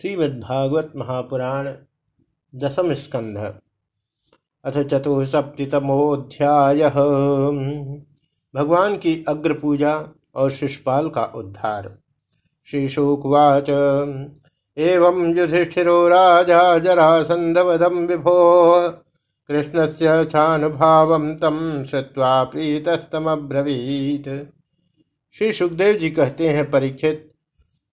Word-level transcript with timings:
श्रीमद्भागवत 0.00 0.92
महापुराण 0.96 1.72
दसम 2.54 2.94
स्कंध 2.94 3.54
अथ 4.64 4.82
चतुसप्तमोध्याय 4.82 6.90
भगवान 8.54 8.96
की 8.96 9.24
अग्र 9.28 9.52
पूजा 9.52 10.08
और 10.34 10.50
शिषपाल 10.50 11.08
का 11.08 11.24
उद्धार। 11.24 11.98
श्रीशुकुवाच। 12.70 13.70
एवं 14.78 15.38
युधिष्ठिरो 15.38 16.08
राजा 16.08 16.78
जरासंधवधम 16.78 18.06
विभो। 18.06 18.90
कृष्णस्य 19.48 20.24
छानुभावं 20.24 21.36
तम 21.36 21.86
श्रुवा 21.90 22.44
प्रीतस्तमब्रवीत। 22.44 24.52
श्री 25.32 25.52
सुखदेव 25.52 25.98
जी 25.98 26.10
कहते 26.10 26.48
हैं, 26.48 26.70
परीक्षित, 26.70 27.32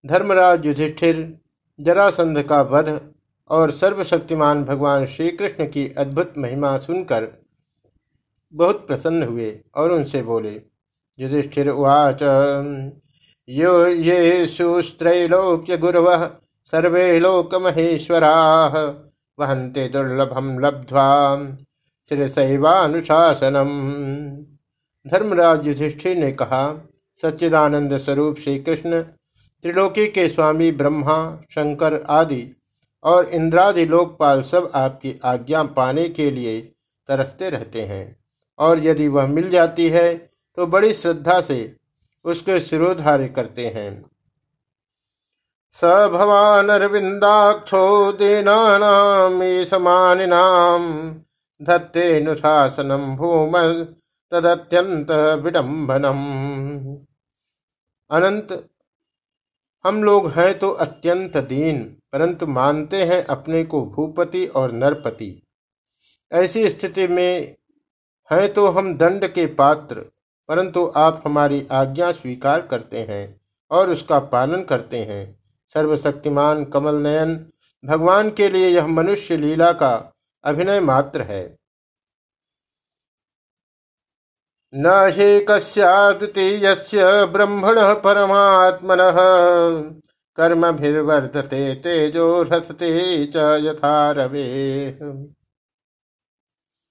धर्मराज 0.05 0.65
युधिष्ठिर 0.65 1.37
जरासंध 1.79 2.41
का 2.41 2.61
वध 2.61 2.99
और 3.49 3.71
सर्वशक्तिमान 3.71 4.63
भगवान 4.63 5.05
श्री 5.05 5.29
कृष्ण 5.31 5.65
की 5.65 5.87
अद्भुत 5.97 6.33
महिमा 6.37 6.77
सुनकर 6.77 7.27
बहुत 8.53 8.87
प्रसन्न 8.87 9.23
हुए 9.23 9.59
और 9.75 9.91
उनसे 9.91 10.21
बोले, 10.23 10.61
युधिष्ठिर 11.19 11.69
उवाच। 11.69 12.23
यो 13.49 13.87
ये 13.87 14.47
सुस्त्रैलोक्य 14.47 15.77
गुरव, 15.77 16.09
सर्वे 16.73 17.19
लोक 17.19 17.55
महेश्वरा 17.55 18.33
वहंते 19.39 19.87
दुर्लभम 19.87 20.59
लब्ध्वा 20.59 21.07
शिरसैवानुशासनम। 22.11 23.69
धर्मराज 25.05 25.67
युधिष्ठिर 25.67 26.17
ने 26.17 26.31
कहा, 26.31 26.63
सच्चिदानंद 27.23 27.97
स्वरूप 27.97 28.39
श्री 28.39 28.57
कृष्ण 28.59 29.03
त्रिलोकी 29.63 30.07
के 30.07 30.27
स्वामी, 30.29 30.71
ब्रह्मा, 30.71 31.39
शंकर 31.51 32.01
आदि 32.09 32.55
और 33.03 33.29
इंद्रादि 33.29 33.85
लोकपाल 33.85 34.41
सब 34.41 34.71
आपकी 34.75 35.19
आज्ञा 35.25 35.63
पाने 35.63 36.07
के 36.09 36.31
लिए 36.31 36.61
तरसते 37.09 37.49
रहते 37.49 37.81
हैं। 37.81 38.15
और 38.59 38.79
यदि 38.79 39.07
वह 39.07 39.27
मिल 39.27 39.49
जाती 39.49 39.89
है 39.89 40.13
तो 40.57 40.67
बड़ी 40.67 40.93
श्रद्धा 40.93 41.41
से 41.41 41.75
उसके 42.25 42.59
सिरोधार्य 42.59 43.27
करते 43.27 43.67
हैं। 43.67 44.05
स 45.75 45.83
भवान 46.13 46.69
अरविंदाक्षो 46.69 48.11
दीनानाम 48.11 49.39
धत्तेनुशासनम 51.61 53.15
भूम 53.15 53.53
तदत्यंत 54.31 55.11
विडम्बनम। 55.43 56.19
अनंत 58.11 58.69
हम 59.85 60.03
लोग 60.03 60.29
हैं 60.31 60.57
तो 60.59 60.69
अत्यंत 60.71 61.37
दीन, 61.39 61.83
परंतु 62.13 62.47
मानते 62.47 63.03
हैं 63.03 63.23
अपने 63.25 63.63
को 63.63 63.81
भूपति 63.85 64.45
और 64.47 64.71
नरपति। 64.73 65.41
ऐसी 66.31 66.67
स्थिति 66.69 67.07
में 67.07 67.55
हैं 68.31 68.53
तो 68.53 68.67
हम 68.67 68.93
दंड 68.97 69.27
के 69.27 69.45
पात्र, 69.55 69.95
परंतु 70.49 70.85
आप 70.95 71.21
हमारी 71.25 71.65
आज्ञा 71.71 72.11
स्वीकार 72.11 72.61
करते 72.61 73.05
हैं 73.09 73.39
और 73.71 73.89
उसका 73.89 74.19
पालन 74.27 74.63
करते 74.63 74.97
हैं। 75.03 75.39
सर्वशक्तिमान 75.75 76.63
कमल 76.65 76.95
नयन 76.97 77.35
भगवान 77.83 78.29
के 78.29 78.49
लिए 78.49 78.67
यह 78.67 78.87
मनुष्य 78.87 79.37
लीला 79.37 79.71
का 79.73 79.93
अभिनय 80.43 80.79
मात्र 80.81 81.21
है। 81.21 81.43
न 84.73 84.85
हि 85.09 85.39
ब्रह्मणः 87.27 87.93
परमात्मनः। 87.99 89.17
कर्मभिर्वर्धते 90.37 91.73
तेजो 91.75 92.41
रसते 92.43 93.25
च 93.25 93.35
यथा 93.61 94.11
रवे। 94.11 94.43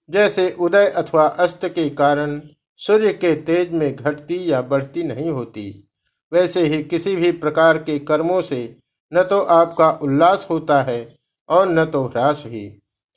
जैसे 0.08 0.50
उदय 0.60 0.86
अथवा 0.86 1.26
अस्त 1.26 1.66
के 1.66 1.88
कारण 1.90 2.40
सूर्य 2.80 3.12
के 3.12 3.34
तेज 3.42 3.72
में 3.72 3.94
घटती 3.96 4.38
या 4.52 4.60
बढ़ती 4.62 5.02
नहीं 5.02 5.30
होती, 5.30 5.88
वैसे 6.32 6.62
ही 6.62 6.82
किसी 6.84 7.14
भी 7.16 7.32
प्रकार 7.34 7.78
के 7.78 7.98
कर्मों 7.98 8.40
से 8.42 8.76
न 9.12 9.22
तो 9.22 9.40
आपका 9.40 9.90
उल्लास 10.02 10.46
होता 10.50 10.80
है 10.82 10.98
और 11.48 11.68
न 11.68 11.84
तो 11.84 12.04
ह्रास 12.04 12.42
ही, 12.46 12.66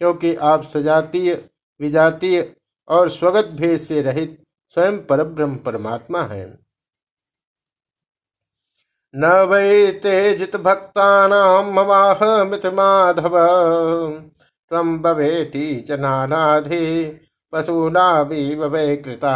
क्योंकि 0.01 0.35
आप 0.35 0.63
सजातीय, 0.63 1.33
विजातीय 1.79 2.51
और 2.87 3.09
स्वगत 3.09 3.45
भेद 3.53 3.79
से 3.79 4.01
रहित 4.01 4.37
स्वयं 4.77 4.97
परब्रह्म 5.05 5.55
परमात्मा 5.59 6.21
है। 6.23 6.45
न 9.13 9.29
वै 9.49 9.91
तेजित 10.01 10.55
भक्ता 10.57 11.05
मवाह 11.71 12.19
मित 12.43 12.65
माधव। 12.73 13.37
तम 14.71 14.97
भवेति 15.01 15.63
च 15.79 15.91
नानाधि 15.99 16.85
पशुना 17.53 18.09
वै 18.21 18.95
कृता। 18.97 19.33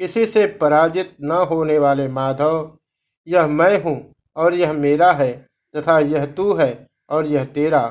किसी 0.00 0.24
से 0.26 0.46
पराजित 0.58 1.16
न 1.22 1.46
होने 1.50 1.78
वाले 1.78 2.08
माधव, 2.10 2.78
यह 3.26 3.46
मैं 3.48 3.82
हूँ 3.82 4.14
और 4.36 4.54
यह 4.54 4.72
मेरा 4.74 5.12
है 5.12 5.32
तथा 5.74 5.98
यह 6.00 6.26
तू 6.32 6.52
है 6.54 6.70
और 7.10 7.26
यह 7.26 7.44
तेरा। 7.54 7.82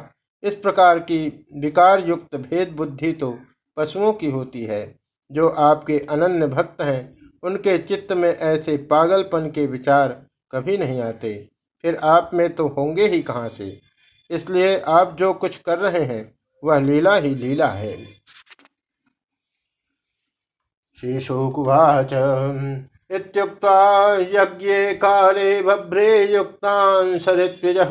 इस 0.43 0.55
प्रकार 0.55 0.99
की 1.01 1.19
विकार 1.55 2.07
युक्त 2.07 2.35
भेद 2.37 2.75
बुद्धि 2.75 3.11
तो 3.13 3.37
पशुओं 3.77 4.13
की 4.13 4.29
होती 4.31 4.63
है। 4.65 4.85
जो 5.31 5.49
आपके 5.49 5.99
अनन्य 5.99 6.47
भक्त 6.47 6.81
हैं, 6.81 7.17
उनके 7.43 7.77
चित्त 7.77 8.13
में 8.13 8.37
ऐसे 8.37 8.77
पागलपन 8.77 9.51
के 9.51 9.65
विचार 9.65 10.25
कभी 10.51 10.77
नहीं 10.77 11.01
आते। 11.01 11.49
फिर 11.81 11.95
आप 11.95 12.31
में 12.33 12.55
तो 12.55 12.67
होंगे 12.67 13.07
ही 13.07 13.21
कहाँ 13.21 13.49
से? 13.49 13.81
इसलिए 14.29 14.79
आप 14.79 15.15
जो 15.19 15.33
कुछ 15.33 15.57
कर 15.57 15.77
रहे 15.77 16.03
हैं, 16.03 16.35
वह 16.63 16.79
लीला 16.79 17.15
ही 17.15 17.35
लीला 17.35 17.67
है। 17.67 18.05
श्रीशोकुवाच। 21.01 22.13
इत्युक्त्वा 23.11 24.13
यज्ञे 24.13 24.93
काले 24.93 25.63
भभ्रे 25.63 26.35
युक्तान् 26.35 27.19
सरित्विजः। 27.19 27.89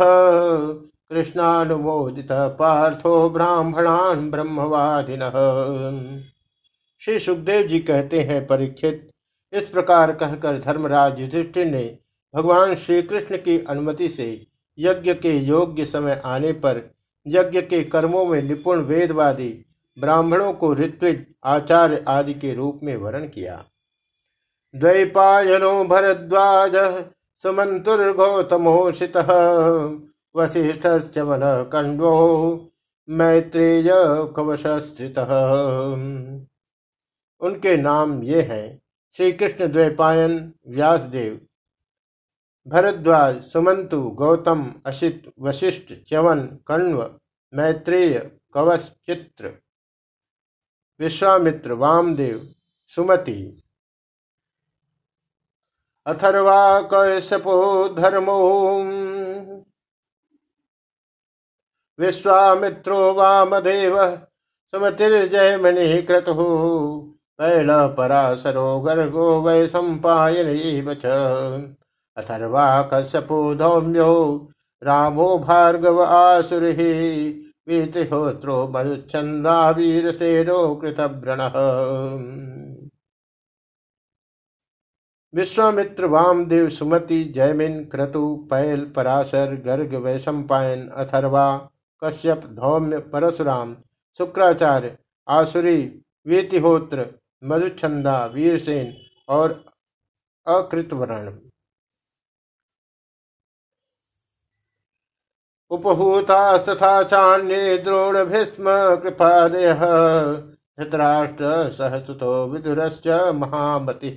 कृष्णानुमोदित 1.10 2.28
पार्थो 2.32 3.30
ब्राह्मणान् 3.30 4.30
ब्रह्मवादिनः। 4.30 5.32
श्री 7.06 7.19
सुखदेव 7.19 7.67
जी 7.67 7.78
कहते 7.78 8.21
हैं 8.21 8.47
परीक्षित, 8.47 9.11
इस 9.53 9.69
प्रकार 9.71 10.12
कहकर 10.12 10.59
धर्मराज 10.59 11.21
युधिष्ठिर 11.21 11.67
ने 11.67 11.83
भगवान 12.34 12.75
श्री 12.75 13.03
कृष्ण 13.03 13.37
की 13.37 13.59
अनुमति 13.65 14.09
से 14.09 14.27
यज्ञ 14.78 15.15
के 15.15 15.37
योग्य 15.39 15.84
समय 15.87 16.21
आने 16.25 16.53
पर 16.65 16.81
यज्ञ 17.27 17.61
के 17.62 17.83
कर्मों 17.84 18.25
में 18.27 18.43
निपुण 18.43 18.81
वेदवादी, 18.81 19.49
ब्राह्मणों 19.97 20.53
को 20.53 20.72
ऋत्विज, 20.75 21.25
आचार्य 21.45 22.05
आदि 22.09 22.34
के 22.34 22.55
रूप 22.55 22.81
में 22.83 22.97
वर्ण 22.97 23.28
किया। 23.28 23.65
द्वैपायनो 24.75 25.84
भरद्वाज 25.84 26.77
सुमंतुर्गौतमोषित 27.45 29.16
वशिष्ठ 30.34 30.87
कंडो 31.72 32.12
मैत्रेय 33.09 33.91
कवशस्त्रित 34.37 35.15
उनके 37.41 37.76
नाम 37.76 38.22
ये 38.22 38.42
हैं 38.42 38.82
श्री 39.16 39.32
कृष्ण 39.32 39.72
द्वैपायन, 39.72 40.54
व्यासदेव, 40.66 41.47
भरद्वाज, 42.69 43.42
सुमंतु, 43.42 44.02
गौतम, 44.02 44.74
अशित, 44.86 45.32
वशिष्ठ, 45.41 45.92
च्यवन 45.92 46.58
कण्व 46.66 47.20
मैत्रेय, 47.54 48.32
कवच, 48.54 48.80
चित्र, 48.80 49.54
विश्वामित्र, 51.00 51.72
वामदेव, 51.72 52.54
सुमति। 52.88 53.62
अथर्वा 56.06 56.80
कैशपो 56.80 57.88
धर्मो 57.88 58.38
विश्वामित्रो, 61.98 63.15
वामदेव, 63.15 64.16
सुमतिर्जयमणि 64.71 66.03
क्रतु। 66.03 67.12
पैल 67.38 67.68
पराशरो 67.97 68.80
गर्गो 68.80 69.42
वै 69.42 69.68
सम्पायन 69.68 70.47
अथर्वा 72.16 72.83
कश्यपो 72.83 73.54
धौम्यो 73.54 74.12
रामो 74.83 75.38
भार्गव 75.38 76.03
आसुरिः 76.03 76.80
वीतिहोत्रो 77.68 78.68
मधुच्छन्दा 78.68 79.71
वीरसेनो 79.71 80.74
कृतव्रणः। 80.74 81.59
विश्वामित्र 85.34 86.06
वामदेव 86.06 86.68
सुमति, 86.71 87.24
जयमिन 87.24 87.84
क्रतु, 87.84 88.47
पैल 88.50 88.84
पराशर, 88.97 89.54
गर्ग 89.66 89.94
वैशंपायन 89.94 90.89
अथर्वा 90.89 91.71
कश्यप, 92.04 92.47
धौम्य, 92.47 92.98
परशुराम, 92.98 93.77
शुक्राचार्य, 94.18 94.97
आसुरी, 95.28 96.03
वीतिहोत्र 96.27 97.06
मधुछंदा, 97.47 98.25
वीरसेन 98.27 98.95
और 99.28 99.65
अकृतवर्ण 100.47 101.39
उपहूतास्तथा 105.71 107.03
चान्ये 107.03 107.77
द्रोण 107.78 108.25
भीष्म 108.25 108.65
कृपादय 109.03 109.72
धृतराष्ट्र 110.78 111.71
सहसुतो 111.71 112.47
विदुरश्च 112.47 113.07
महामति। 113.34 114.09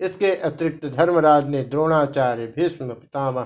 इसके 0.00 0.34
अतिरिक्त 0.36 0.86
धर्मराज 0.86 1.46
ने 1.46 1.62
द्रोणाचार्य 1.64 2.46
भीष्म 2.46 2.94
पितामह, 2.94 3.44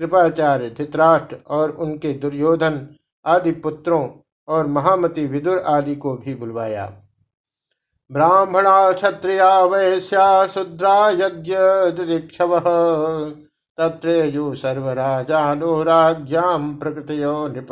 कृपाचार्य 0.00 0.70
धृतराष्ट्र 0.70 1.36
और 1.48 1.70
उनके 1.76 2.12
दुर्योधन, 2.14 2.88
आदि 3.24 3.52
पुत्रों 3.52 4.08
और 4.48 4.66
महामति 4.66 5.26
विदुर 5.26 5.58
आदि 5.68 5.96
को 5.96 6.14
भी 6.16 6.34
बुलवाया। 6.34 6.86
ब्राह्मणा 8.12 8.92
क्षत्रिया 8.92 9.60
वैश्या 9.60 10.46
शुद्रा 10.46 11.10
यज्ञ 11.10 11.56
दुदीक्षव 11.92 12.58
तत्रेयु 13.78 14.54
सर्वराजानो 14.54 15.82
राज्याम 15.82 16.74
प्रकृतियो 16.76 17.48
नृप। 17.48 17.68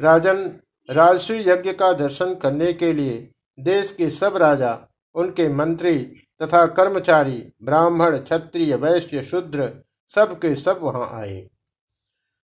राजन 0.00 0.60
राजस्वी 0.90 1.38
यज्ञ 1.40 1.72
का 1.72 1.92
दर्शन 1.92 2.34
करने 2.34 2.72
के 2.72 2.92
लिए 2.92 3.30
देश 3.60 3.92
के 3.92 4.10
सब 4.10 4.36
राजा, 4.36 4.78
उनके 5.14 5.48
मंत्री 5.48 5.98
तथा 6.42 6.66
कर्मचारी, 6.66 7.52
ब्राह्मण, 7.62 8.18
क्षत्रिय, 8.18 8.76
वैश्य, 8.76 9.22
शूद्र 9.22 9.70
सब 10.14 10.38
के 10.38 10.54
सब 10.54 10.78
वहाँ 10.82 11.20
आए। 11.20 11.48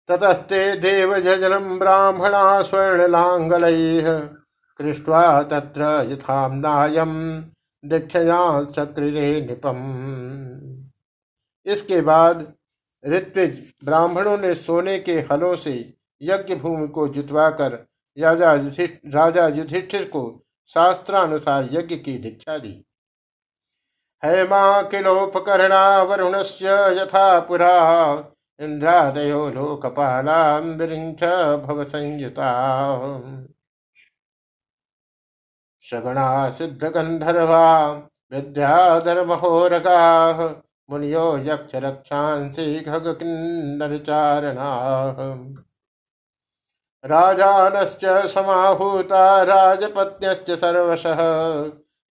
ततस्ते 0.09 0.75
देव 0.75 1.19
जजनम 1.19 1.79
ब्राह्मणा 1.79 2.61
स्वर्ण 2.61 3.07
कृष्वा 4.79 5.21
तत्र 5.43 5.83
यथामनायम 6.09 7.11
दीक्षया 7.83 8.39
चक्रिरे 8.65 9.41
निपम। 9.41 9.79
इसके 11.65 12.01
बाद 12.01 12.45
ऋत्विज 13.03 13.73
ब्राह्मणों 13.85 14.37
ने 14.37 14.53
सोने 14.55 14.97
के 14.99 15.19
हलों 15.31 15.55
से 15.55 15.73
यज्ञ 16.21 16.55
भूमि 16.55 16.87
को 16.87 17.07
जुतवाकर 17.07 17.71
राजा 18.17 18.53
युधिष्ठिर 18.53 19.11
राजा 19.13 19.47
युधिष्ठिर 19.47 20.03
को 20.07 20.23
शास्त्रानुसार 20.71 21.69
यज्ञ 21.71 21.95
की 21.95 22.17
दीक्षा 22.17 22.57
दी। 22.57 22.73
हैमा 24.23 24.81
किलोपकरणा 24.81 26.01
वरुण 26.03 26.41
से 26.43 26.65
यथा 26.97 27.39
पुरा 27.39 27.75
इंद्रादयो 28.59 29.49
लोकपालाम्बिरिंच 29.49 31.23
भव 31.63 31.83
संयुता 31.83 32.49
सगुणा 35.91 36.51
सिद्ध 36.51 36.83
गंधर्वा 36.85 37.89
विद्याधर 38.31 39.25
महोरगा 39.25 39.99
मुनियो 40.89 41.37
यक्ष 41.37 41.75
रक्षांसी 41.75 42.79
खग 42.79 43.07
किन्नर 43.07 43.97
चारणा 43.97 44.69
राजानश्च 47.05 48.05
समाहूता 48.27 49.43
राजपत्न्यश्च 49.43 50.51
सर्वशः। 50.51 51.19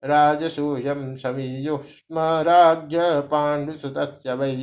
राजसूयं 0.05 1.17
समीयुः 1.17 1.83
स्म 1.83 2.19
राज्ञ 2.19 2.99
पाण्डुसुतस्य 3.01 4.35
वै। 4.35 4.57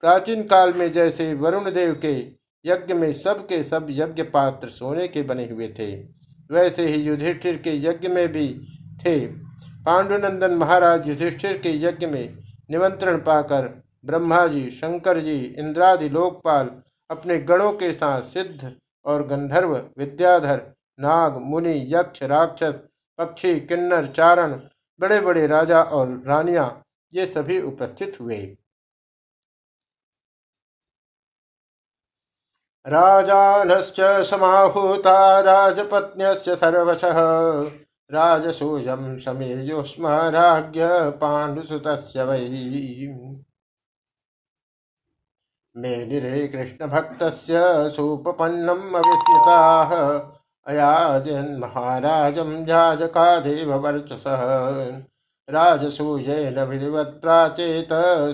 प्राचीन 0.00 0.42
काल 0.42 0.72
में 0.72 0.92
जैसे 0.92 1.34
वरुण 1.34 1.70
देव 1.70 1.94
के 1.94 2.14
यज्ञ 2.64 2.94
में 2.94 3.12
सब 3.12 3.46
के 3.46 3.62
सब 3.62 3.86
यज्ञ 3.90 4.22
पात्र 4.22 4.68
सोने 4.68 5.08
के 5.08 5.22
बने 5.22 5.48
हुए 5.48 5.68
थे। 5.68 6.19
वैसे 6.50 6.86
ही 6.86 7.02
युधिष्ठिर 7.02 7.56
के 7.56 7.76
यज्ञ 7.76 8.08
में 8.08 8.28
भी 8.32 8.48
थे। 9.04 9.18
पांडुनंदन 9.84 10.54
महाराज 10.54 11.08
युधिष्ठिर 11.08 11.58
के 11.58 11.70
यज्ञ 11.82 12.06
में 12.06 12.36
निमंत्रण 12.70 13.18
पाकर 13.18 13.68
ब्रह्मा 14.04 14.46
जी 14.46 14.70
शंकर 14.70 15.20
जी 15.20 15.36
इंद्रादि, 15.58 16.08
लोकपाल 16.08 16.70
अपने 17.10 17.38
गणों 17.40 17.72
के 17.72 17.92
साथ 17.92 18.22
सिद्ध 18.22 18.72
और 19.04 19.26
गंधर्व, 19.26 19.74
विद्याधर, 19.98 20.60
नाग, 21.00 21.36
मुनि, 21.42 21.74
यक्ष, 21.88 22.22
राक्षस, 22.22 22.74
पक्षी, 23.18 23.58
किन्नर, 23.60 24.06
चारण 24.06 24.60
बड़े 25.00 25.20
बड़े 25.20 25.46
राजा 25.46 25.82
और 25.82 26.22
रानियाँ 26.26 26.82
ये 27.12 27.26
सभी 27.26 27.60
उपस्थित 27.60 28.16
हुए। 28.20 28.36
राजानश्च 32.90 34.00
समाहूता 34.00 35.40
राजपत्न्यश्च 35.40 36.50
सर्वशः। 36.50 37.16
राजसूयं 38.12 39.18
समेयुष्म 39.18 40.08
राज्ञ 40.08 41.10
पाण्डुसुतस्य 41.10 42.24
वै। 42.24 43.16
मेनिरे 45.76 46.48
कृष्णभक्तस्य 46.48 47.90
सूपपन्नम् 47.90 48.80
अविस्मृताः। 48.80 50.20
अयाजन् 50.66 51.58
महाराजं 51.58 52.68
याजकादेव 52.68 53.74
वर्चसः। 53.74 54.40
राजसूयेन 55.50 56.60
विधिवत् 56.60 57.22
प्राचेत 57.22 57.88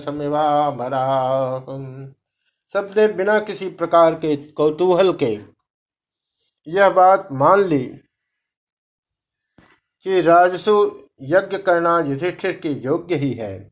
समिवामराः। 0.05 2.16
सबने 2.75 3.07
बिना 3.07 3.39
किसी 3.39 3.69
प्रकार 3.71 4.13
के 4.15 4.35
कौतूहल 4.51 5.11
के 5.13 5.37
यह 6.67 6.89
बात 6.89 7.27
मान 7.31 7.63
ली 7.63 7.83
कि 10.05 10.21
राजसु 10.21 10.73
यज्ञ 11.21 11.57
करना 11.57 11.99
युधिष्ठिर 11.99 12.51
के 12.63 12.69
योग्य 12.69 13.15
ही 13.15 13.31
है, 13.33 13.71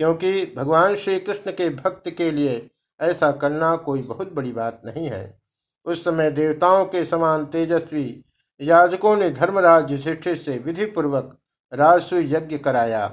क्योंकि 0.00 0.44
भगवान 0.56 0.94
श्री 0.96 1.18
कृष्ण 1.20 1.52
के 1.52 1.68
भक्त 1.70 2.08
के 2.10 2.30
लिए 2.30 2.70
ऐसा 3.00 3.30
करना 3.32 3.74
कोई 3.76 4.02
बहुत 4.02 4.32
बड़ी 4.32 4.52
बात 4.52 4.80
नहीं 4.86 5.06
है। 5.06 5.38
उस 5.86 6.04
समय 6.04 6.30
देवताओं 6.30 6.84
के 6.84 7.04
समान 7.04 7.44
तेजस्वी 7.46 8.24
याजकों 8.60 9.16
ने 9.16 9.30
धर्मराज 9.30 9.90
युधिष्ठिर 9.92 10.36
से 10.36 10.58
विधि 10.58 10.86
पूर्वक 10.86 11.36
राजसु 11.72 12.16
यज्ञ 12.16 12.58
कराया। 12.58 13.06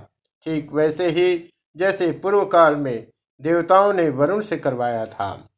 ठीक 0.45 0.71
वैसे 0.73 1.09
ही, 1.09 1.53
जैसे 1.75 2.12
पूर्व 2.13 2.45
काल 2.45 2.75
में 2.75 3.07
देवताओं 3.42 3.94
ने 3.94 4.10
वरुण 4.10 4.42
से 4.42 4.57
करवाया 4.57 5.06
था। 5.06 5.50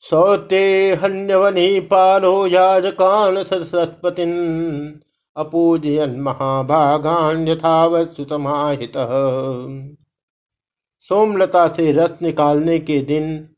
सौते 0.00 0.94
हन्यवनी 1.02 1.80
पालो 1.80 2.46
याजकान 2.46 3.42
सरस्वती, 3.44 4.22
अपूजयन 5.36 6.20
महाभागान 6.20 7.48
यथावत 7.48 8.08
सुसमाहित। 8.08 8.92
सोमलता 11.00 11.68
से 11.68 11.92
रस 11.92 12.18
निकालने 12.22 12.78
के 12.78 13.00
दिन 13.00 13.48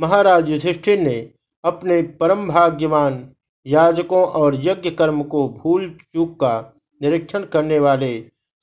महाराज 0.00 0.50
युधिष्ठिर 0.50 0.98
ने 1.00 1.30
अपने 1.64 2.02
परम 2.02 2.48
भाग्यवान 2.48 3.28
याजकों 3.66 4.24
और 4.24 4.54
यज्ञ 4.54 4.90
कर्म 4.90 5.22
को 5.22 5.48
भूल 5.48 5.88
चूक 5.90 6.40
का 6.40 6.72
निरीक्षण 7.02 7.44
करने 7.44 7.78
वाले 7.78 8.12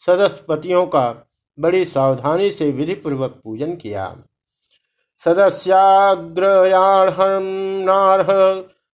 सदस्यपतियों 0.08 0.86
का 0.86 1.10
बड़ी 1.59 1.85
सावधानी 1.85 2.51
से 2.51 2.71
विधि 2.71 2.93
पूर्वक 2.93 3.41
पूजन 3.43 3.75
किया। 3.75 4.17
सदस्याग्रयाणार्ह 5.25 5.85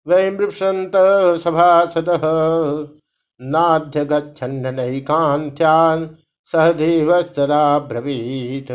मृपसंत 0.08 0.92
सभासद। 1.40 2.06
नाध्य 3.40 4.08
नैकांत्यान 4.70 6.16
सहदेव 6.52 7.22
सदा 7.22 7.78
ब्रवीत 7.78 8.70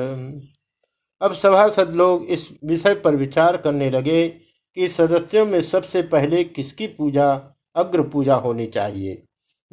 अब 1.21 1.33
सभासद 1.33 1.91
लोग 1.91 2.25
इस 2.25 2.49
विषय 2.65 2.95
पर 2.95 3.15
विचार 3.15 3.57
करने 3.57 3.89
लगे 3.89 4.27
कि 4.75 4.87
सदस्यों 4.87 5.45
में 5.45 5.61
सबसे 5.61 6.01
पहले 6.01 6.43
किसकी 6.43 6.87
पूजा 6.87 7.41
अग्र 7.75 8.01
पूजा 8.01 8.35
होनी 8.35 8.65
चाहिए। 8.65 9.23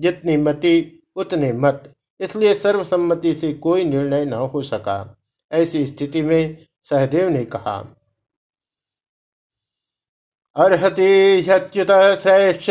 जितनी 0.01 0.37
मति, 0.37 1.03
उतने 1.17 1.53
मत। 1.53 1.93
इसलिए 2.23 2.55
सर्वसम्मति 2.55 3.35
से 3.35 3.53
कोई 3.55 3.85
निर्णय 3.85 4.25
न 4.25 4.33
हो 4.33 4.63
सका, 4.63 5.17
ऐसी 5.53 5.87
स्थिति 5.87 6.23
में 6.23 6.57
सहदेव 6.83 7.29
ने 7.29 7.45
कहा। 7.45 7.97
अर्हति 10.57 11.43
ह्युत 11.49 11.91
श्रेष्ठ 12.21 12.71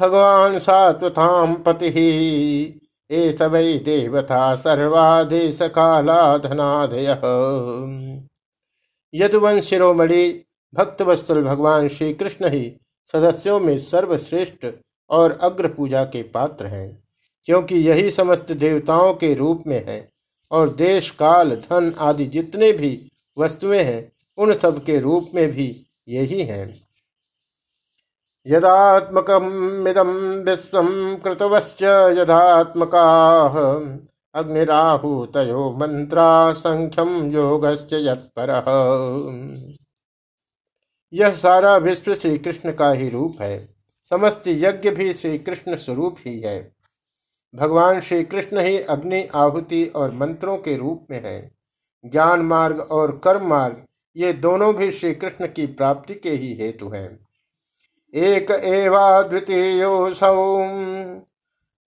भगवान 0.00 0.58
सात्वताम 0.58 1.54
पति। 1.54 2.80
ए 3.10 3.32
सवै 3.32 3.78
देवता 3.78 4.56
सर्वादेश 4.56 5.58
कालाधनादय। 5.62 7.06
यदुवन 9.14 9.60
शिरोमणि, 9.60 10.44
भक्तवत्सल 10.74 11.42
भगवान 11.42 11.88
श्री 11.88 12.14
कृष्ण 12.14 12.48
ही 12.48 12.80
सदस्यों 13.12 13.60
में 13.60 13.78
सर्वश्रेष्ठ 13.78 14.66
और 15.10 15.38
अग्र 15.42 15.68
पूजा 15.68 16.04
के 16.04 16.22
पात्र 16.22 16.66
हैं। 16.66 17.03
क्योंकि 17.44 17.74
यही 17.74 18.10
समस्त 18.10 18.52
देवताओं 18.52 19.14
के 19.14 19.34
रूप 19.34 19.64
में 19.66 19.86
है 19.86 20.12
और 20.50 20.68
देश, 20.68 21.10
काल, 21.10 21.56
धन 21.56 21.94
आदि 21.98 22.24
जितने 22.24 22.72
भी 22.72 23.12
वस्तुएँ 23.38 23.82
हैं, 23.82 24.12
उन 24.38 24.54
सब 24.54 24.84
के 24.84 25.00
रूप 25.00 25.30
में 25.34 25.52
भी 25.52 25.86
यही 26.08 26.42
है। 26.42 26.80
यदात्मकमिदम 28.46 30.08
विश्व 30.16 30.70
कृतवश्च 31.24 31.82
यदात्मका 32.18 33.06
अग्निराहूतयो 34.34 35.72
मंत्रा 35.72 36.52
संख्यम 36.52 37.32
योगश्च 37.32 37.92
यह 41.12 41.30
सारा 41.30 41.76
विश्व 41.76 42.14
श्री 42.14 42.38
कृष्ण 42.38 42.72
का 42.72 42.90
ही 42.90 43.08
रूप 43.08 43.42
है। 43.42 43.74
समस्त 44.10 44.42
यज्ञ 44.46 44.90
भी 44.90 45.12
श्री 45.14 45.38
कृष्ण 45.38 45.76
स्वरूप 45.76 46.16
ही 46.18 46.40
है। 46.40 46.73
भगवान 47.54 48.00
श्री 48.00 48.24
कृष्ण 48.24 48.60
ही 48.60 48.78
अग्नि 48.78 49.22
आहुति 49.34 49.84
और 49.86 50.10
मंत्रों 50.12 50.56
के 50.58 50.76
रूप 50.76 51.06
में 51.10 51.20
है। 51.24 51.50
ज्ञान 52.04 52.40
मार्ग 52.40 52.80
और 52.80 53.16
कर्म 53.24 53.46
मार्ग, 53.48 53.84
ये 54.16 54.32
दोनों 54.32 54.74
भी 54.74 54.90
श्री 54.90 55.14
कृष्ण 55.14 55.46
की 55.46 55.66
प्राप्ति 55.66 56.14
के 56.14 56.30
ही 56.30 56.52
हेतु 56.54 56.88
हैं। 56.88 57.18
एक 58.14 58.50
एवा 58.50 59.22
द्वितीय 59.22 59.84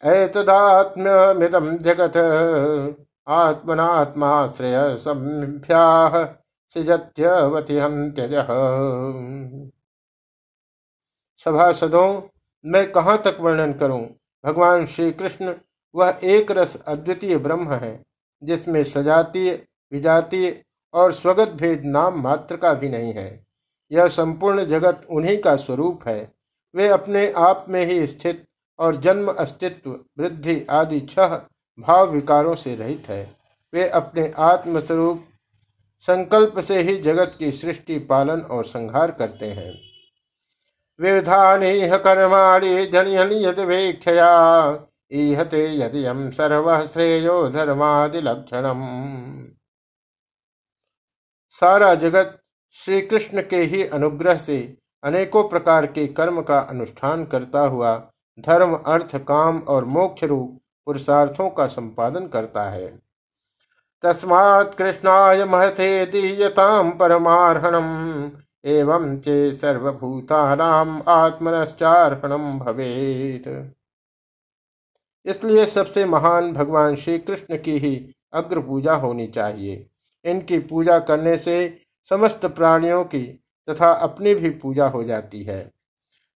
एतदात्म्यमिदम 0.03 1.77
जगत, 1.77 2.17
आत्मनात्माश्रय 3.27 4.97
सृजत्यवति 6.75 7.77
हम 7.77 8.11
त्यज 8.11 8.33
सभासदों, 11.41 12.21
मैं 12.65 12.91
कहाँ 12.91 13.17
तक 13.17 13.37
वर्णन 13.39 13.73
करूँ? 13.73 14.07
भगवान 14.47 14.85
श्री 14.85 15.11
कृष्ण 15.11 15.53
वह 15.95 16.19
एक 16.23 16.51
रस 16.51 16.77
अद्वितीय 16.87 17.37
ब्रह्म 17.37 17.71
है, 17.71 18.03
जिसमें 18.43 18.83
सजातीय, 18.83 19.65
विजातीय 19.91 20.63
और 20.93 21.13
स्वगत 21.13 21.49
भेद 21.49 21.81
नाम 21.85 22.21
मात्र 22.21 22.57
का 22.57 22.73
भी 22.73 22.89
नहीं 22.89 23.13
है। 23.13 23.45
यह 23.91 24.07
संपूर्ण 24.07 24.65
जगत 24.65 25.07
उन्हीं 25.09 25.41
का 25.41 25.55
स्वरूप 25.55 26.07
है। 26.07 26.33
वे 26.75 26.87
अपने 26.87 27.31
आप 27.31 27.65
में 27.69 27.85
ही 27.85 28.07
स्थित 28.07 28.45
और 28.79 28.95
जन्म 28.95 29.27
अस्तित्व, 29.27 29.99
वृद्धि 30.19 30.65
आदि 30.69 30.99
छह 30.99 31.27
भाव 31.79 32.11
विकारों 32.11 32.55
से 32.55 32.75
रहित 32.75 33.09
है। 33.09 33.35
वे 33.73 33.89
अपने 33.89 34.33
आत्मस्वरूप 34.37 35.25
संकल्प 35.99 36.59
से 36.59 36.81
ही 36.81 36.97
जगत 36.97 37.35
की 37.39 37.51
सृष्टि, 37.51 37.99
पालन 37.99 38.41
और 38.41 38.65
संहार 38.65 39.11
करते 39.11 39.45
हैं। 39.45 39.86
विधानीह 40.99 41.97
कर्माणि 41.97 42.85
जनियनि 42.85 43.35
ईहते 45.13 46.31
सर्व 46.31 46.85
श्रेयो 46.85 47.51
सारा 51.49 51.95
जगत 51.95 52.41
श्री 52.71 53.01
कृष्ण 53.01 53.41
के 53.41 53.57
ही 53.57 53.87
अनुग्रह 53.87 54.37
से 54.37 54.77
अनेकों 55.03 55.49
प्रकार 55.49 55.85
के 55.85 56.07
कर्म 56.07 56.41
का 56.41 56.59
अनुष्ठान 56.59 57.25
करता 57.25 57.59
हुआ 57.59 58.11
धर्म, 58.39 58.73
अर्थ, 58.73 59.17
काम 59.17 59.59
और 59.59 59.85
मोक्ष 59.85 60.23
रूप 60.23 60.61
पुरुषार्थों 60.85 61.49
का 61.49 61.67
संपादन 61.67 62.27
करता 62.27 62.63
है। 62.63 62.99
तस्मात् 64.01 64.75
कृष्णाय 64.75 65.45
महते 65.45 66.05
दीयताम 66.05 66.91
परमार्हणम। 66.91 68.31
एवं 68.63 69.17
चे 69.19 69.53
सर्वभूतानाम 69.53 71.01
आत्मनश्चार्हणम 71.07 72.59
भवेत। 72.59 73.47
इसलिए 75.25 75.65
सबसे 75.65 76.05
महान 76.05 76.53
भगवान 76.53 76.95
श्री 76.95 77.17
कृष्ण 77.17 77.57
की 77.57 77.77
ही 77.77 77.95
अग्र 78.33 78.59
पूजा 78.59 78.93
होनी 78.93 79.27
चाहिए। 79.27 79.85
इनकी 80.25 80.59
पूजा 80.59 80.99
करने 80.99 81.37
से 81.37 81.77
समस्त 82.11 82.45
प्राणियों 82.45 83.03
की 83.03 83.23
तथा 83.67 83.91
अपनी 83.91 84.35
भी 84.35 84.49
पूजा 84.49 84.87
हो 84.87 85.03
जाती 85.03 85.43
है। 85.43 85.61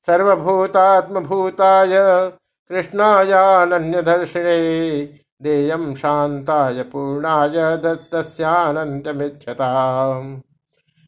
सर्वभूतात्म 0.07 1.19
भूताय 1.19 1.93
कृष्णायान्य 2.69 4.01
दर्शने 4.01 4.57
देयम 5.41 5.93
शांताय 5.95 6.83
पूर्णाय 6.83 7.77
दत्तस्यानंतमिच्छता 7.77 9.69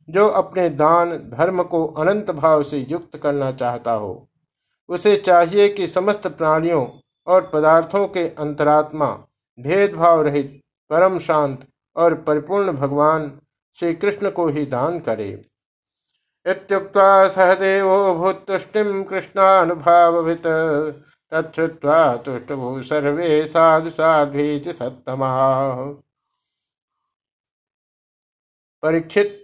जो 0.10 0.27
अपने 0.27 0.70
दान, 0.70 1.17
धर्म 1.17 1.63
को 1.63 1.88
अनंत 1.88 2.31
भाव 2.31 2.63
से 2.63 2.79
युक्त 2.79 3.17
करना 3.17 3.51
चाहता 3.51 3.91
हो। 3.91 4.29
उसे 4.89 5.17
चाहिए 5.17 5.70
कि 5.70 5.88
समस्त 5.88 6.27
प्राणियों 6.27 6.88
और 7.27 7.50
पदार्थों 7.53 8.08
के 8.08 8.29
अंतरात्मा, 8.29 9.25
भेदभाव 9.60 10.22
रहित, 10.22 10.62
परम 10.89 11.20
शांत 11.20 11.67
और 11.96 12.15
परिपूर्ण 12.15 12.72
भगवान 12.72 13.41
श्री 13.75 13.93
कृष्ण 13.93 14.29
को 14.29 14.48
ही 14.48 14.65
दान 14.65 15.00
करे। 15.00 15.46
इत्युक्त्वा 16.48 17.27
सहदेवो 17.27 18.13
भूतुष्टिम 18.15 19.03
कृष्णानुभावित 19.03 20.43
तच्छ्रुत्वा 21.31 22.15
तुष्टभू 22.15 22.84
सर्वे 22.84 23.48
साधु 23.48 23.89
साध्वीति 23.89 24.74
सत्तमा। 24.74 25.75
परीक्षित 28.84 29.40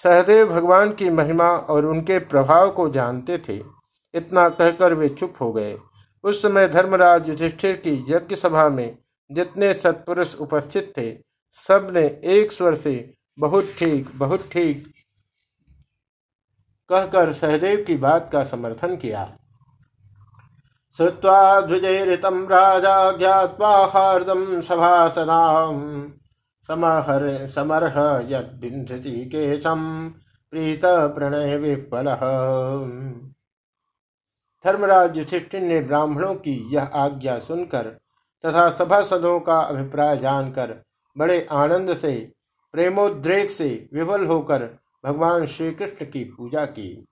सहदेव 0.00 0.48
भगवान 0.48 0.92
की 0.92 1.10
महिमा 1.10 1.48
और 1.70 1.86
उनके 1.86 2.18
प्रभाव 2.18 2.70
को 2.70 2.88
जानते 2.88 3.38
थे। 3.38 3.62
इतना 4.14 4.48
कहकर 4.48 4.94
वे 4.94 5.08
चुप 5.08 5.34
हो 5.40 5.52
गए। 5.52 5.78
उस 6.24 6.42
समय 6.42 6.68
धर्मराज 6.68 7.28
युधिष्ठिर 7.28 7.76
की 7.76 8.04
यज्ञ 8.08 8.36
सभा 8.36 8.68
में 8.68 8.96
जितने 9.30 9.74
सत्पुरुष 9.74 10.34
उपस्थित 10.34 10.92
थे, 10.98 11.16
सबने 11.52 12.04
एक 12.24 12.52
स्वर 12.52 12.74
से 12.74 13.14
बहुत 13.38 13.74
ठीक 13.78 14.10
बहुत 14.14 14.48
ठीक 14.52 14.86
कहकर 16.90 17.32
सहदेव 17.32 17.84
की 17.86 17.96
बात 17.96 18.30
का 18.32 18.44
समर्थन 18.44 18.96
किया। 18.96 19.24
श्रुवा 20.96 21.60
ध्वजैरितम 21.60 22.48
राजा 22.50 23.10
ज्ञावा 23.10 23.86
हार्दम 23.86 24.60
सभासदाम 24.60 25.76
समहर 26.70 27.48
समर्ह 27.48 28.26
यदृषिकेशम 28.28 30.12
प्रीत 30.52 30.80
प्रणय 30.84 31.56
विफल। 31.56 32.04
धर्मराज 34.64 35.16
युधिष्ठिर 35.16 35.60
ने 35.60 35.80
ब्राह्मणों 35.80 36.34
की 36.34 36.74
यह 36.74 36.82
आज्ञा 36.82 37.38
सुनकर 37.38 37.98
तथा 38.44 38.70
सभासदों 38.70 39.40
का 39.40 39.60
अभिप्राय 39.60 40.16
जानकर 40.16 40.84
बड़े 41.16 41.46
आनंद 41.52 41.96
से, 41.96 42.32
प्रेमोद्रेक 42.74 43.50
से 43.50 43.88
विवल 43.94 44.26
होकर 44.26 44.78
भगवान 45.04 45.46
श्री 45.46 45.70
कृष्ण 45.70 46.06
की 46.06 46.24
पूजा 46.24 46.64
की। 46.64 47.06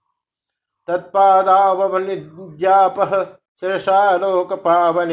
तत्पादावनिजाप 0.89 2.95
शिरसालोक 3.61 4.53
पावन 4.53 5.09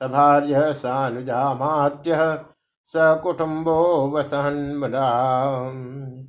सभार्य 0.00 0.74
सानुजामात्य 0.74 2.44
सकुटुम्बो 2.88 4.10
वसहन 4.10 4.76
वसन 4.76 6.28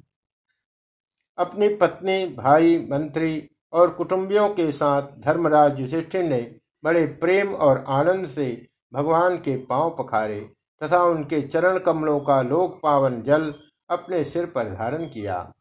अपनी 1.37 1.67
पत्नी, 1.69 2.25
भाई, 2.37 2.77
मंत्री 2.91 3.49
और 3.73 3.89
कुटुंबियों 3.89 4.49
के 4.49 4.71
साथ 4.71 5.01
धर्मराज 5.19 5.79
युधिष्ठिर 5.79 6.23
ने 6.23 6.55
बड़े 6.83 7.05
प्रेम 7.05 7.53
और 7.53 7.83
आनंद 7.87 8.27
से 8.27 8.67
भगवान 8.93 9.35
के 9.37 9.55
पाँव 9.65 9.95
पखारे 9.99 10.39
तथा 10.81 11.03
उनके 11.03 11.41
चरण 11.41 11.77
कमलों 11.79 12.19
का 12.19 12.41
लोक 12.41 12.79
पावन 12.83 13.21
जल 13.21 13.53
अपने 13.89 14.23
सिर 14.23 14.45
पर 14.45 14.69
धारण 14.69 15.05
किया। 15.05 15.53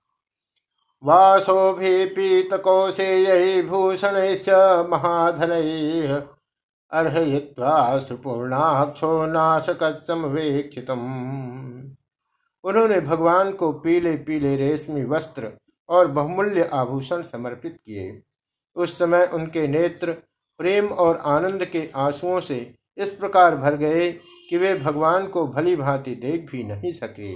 वासो 1.04 1.72
भी 1.72 2.06
पीत 2.06 2.54
कौशेय 2.54 3.62
भूषण 3.62 4.16
महाधन 4.88 5.52
अर्हयित्वा 6.92 7.98
सुपूर्णाक्षो 7.98 9.26
नाशक 9.26 9.82
उन्होंने 12.64 13.00
भगवान 13.00 13.52
को 13.52 13.72
पीले 13.72 14.16
पीले 14.16 14.56
रेशमी 14.56 15.04
वस्त्र 15.04 15.50
और 15.88 16.06
बहुमूल्य 16.06 16.62
आभूषण 16.72 17.22
समर्पित 17.22 17.76
किए। 17.76 18.22
उस 18.76 18.98
समय 18.98 19.26
उनके 19.34 19.66
नेत्र 19.68 20.12
प्रेम 20.60 20.86
और 20.86 21.16
आनंद 21.26 21.64
के 21.64 21.88
आंसुओं 21.96 22.40
से 22.40 22.58
इस 22.98 23.12
प्रकार 23.14 23.56
भर 23.56 23.76
गए 23.76 24.10
कि 24.50 24.56
वे 24.56 24.74
भगवान 24.74 25.26
को 25.26 25.46
भली 25.46 25.76
भांति 25.76 26.14
देख 26.14 26.50
भी 26.50 26.62
नहीं 26.64 26.92
सके। 26.92 27.32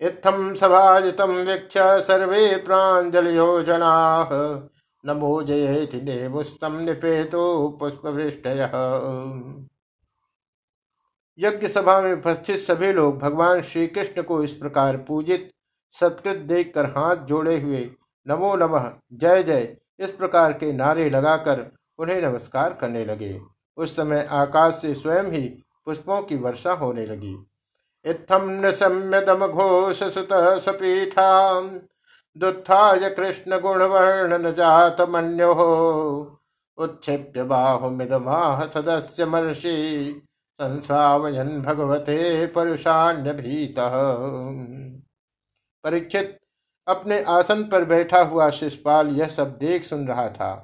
इत्थम 0.00 0.54
सभाजितम 0.54 1.32
वीक्ष 1.42 1.78
सर्वे 2.06 2.56
प्राजलयो 2.56 3.62
जना 3.62 3.94
नमो 5.04 5.42
जयेति 5.42 6.00
देवुस्तम 6.00 6.78
निपेतो 6.80 7.68
पुष्पवृष्ट 7.80 8.46
यज्ञ 11.38 11.68
सभा 11.68 12.00
में 12.00 12.12
उपस्थित 12.12 12.58
सभी 12.58 12.92
लोग 12.92 13.18
भगवान 13.18 13.60
श्री 13.62 13.86
कृष्ण 13.86 14.22
को 14.22 14.42
इस 14.44 14.52
प्रकार 14.52 14.96
पूजित, 14.96 15.50
सत्कृत 15.94 16.36
देखकर 16.36 16.86
हाथ 16.86 17.16
जोड़े 17.16 17.60
हुए, 17.60 17.90
नमो 18.26 18.54
नमः, 18.56 18.90
जय 19.12 19.42
जय, 19.42 19.76
इस 19.98 20.12
प्रकार 20.12 20.52
के 20.52 20.72
नारे 20.72 21.08
लगाकर 21.10 21.66
उन्हें 21.98 22.20
नमस्कार 22.22 22.72
करने 22.72 23.04
लगे। 23.04 23.40
उस 23.76 23.96
समय 23.96 24.28
आकाश 24.30 24.74
से 24.74 24.94
स्वयं 24.94 25.24
ही 25.24 25.48
पुष्पों 25.86 26.22
की 26.22 26.36
वर्षा 26.36 26.72
होने 26.72 27.06
लगी। 27.06 27.36
इत्थम 28.04 28.48
न 28.64 28.70
सम्यदम 28.70 29.46
घोष 29.46 30.02
सुत 30.02 30.32
सपीठा 30.62 31.60
दुत्थाय 32.36 33.08
कृष्ण 33.10 33.58
गुणवर्ण 33.60 34.38
न 34.38 34.52
जात 34.54 35.00
मन्यो 35.00 35.52
उत्क्षिप्य 36.78 37.42
बाहुमिदमाह 37.42 38.64
सदस्य 38.66 39.24
मर्षि 39.24 39.74
संश्रावयन 40.60 41.60
भगवते 41.62 42.46
परुषान्य 42.46 43.32
भीत 43.32 43.74
परीक्षित 45.84 46.38
अपने 46.86 47.22
आसन 47.28 47.62
पर 47.64 47.84
बैठा 47.84 48.22
हुआ 48.22 48.50
शिषपाल 48.50 49.08
यह 49.10 49.28
सब 49.28 49.56
देख 49.58 49.84
सुन 49.84 50.06
रहा 50.08 50.28
था। 50.28 50.54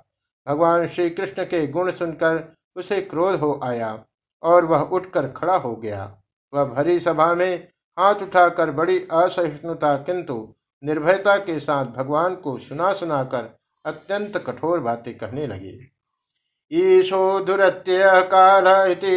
भगवान 0.47 0.87
श्री 0.89 1.11
कृष्ण 1.11 1.45
के 1.45 1.67
गुण 1.67 1.91
सुनकर 1.91 2.45
उसे 2.77 3.01
क्रोध 3.03 3.39
हो 3.41 3.59
आया 3.65 3.99
और 4.43 4.65
वह 4.65 4.81
उठकर 4.91 5.29
खड़ा 5.33 5.57
हो 5.57 5.75
गया। 5.77 6.05
वह 6.53 6.65
भरी 6.65 6.99
सभा 7.01 7.35
में 7.35 7.69
हाथ 7.99 8.23
उठाकर 8.23 8.71
बड़ी 8.71 8.99
असहिष्णुता, 9.13 9.97
किंतु 9.97 10.55
निर्भयता 10.85 11.37
के 11.37 11.61
साथ 11.61 11.87
भगवान 11.87 12.37
को 12.37 12.59
सुना 12.59 12.93
सुनाकर 12.93 13.59
अत्यंत 13.85 14.37
कठोर 14.37 14.81
बातें 14.81 15.19
कहने 15.19 15.47
लगे। 15.47 16.01
ईशो 16.73 17.41
दुरत्य 17.41 18.01
काल 18.05 18.65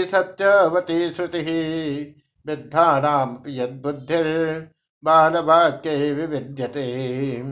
सत्यवती 0.06 1.12
श्रुति। 1.12 2.16
वृद्धानाम 2.48 3.44
यदुद्धिर 3.48 4.70
बाल 5.04 5.38
वाक्य 5.38 6.14
विविध्यते। 6.14 7.44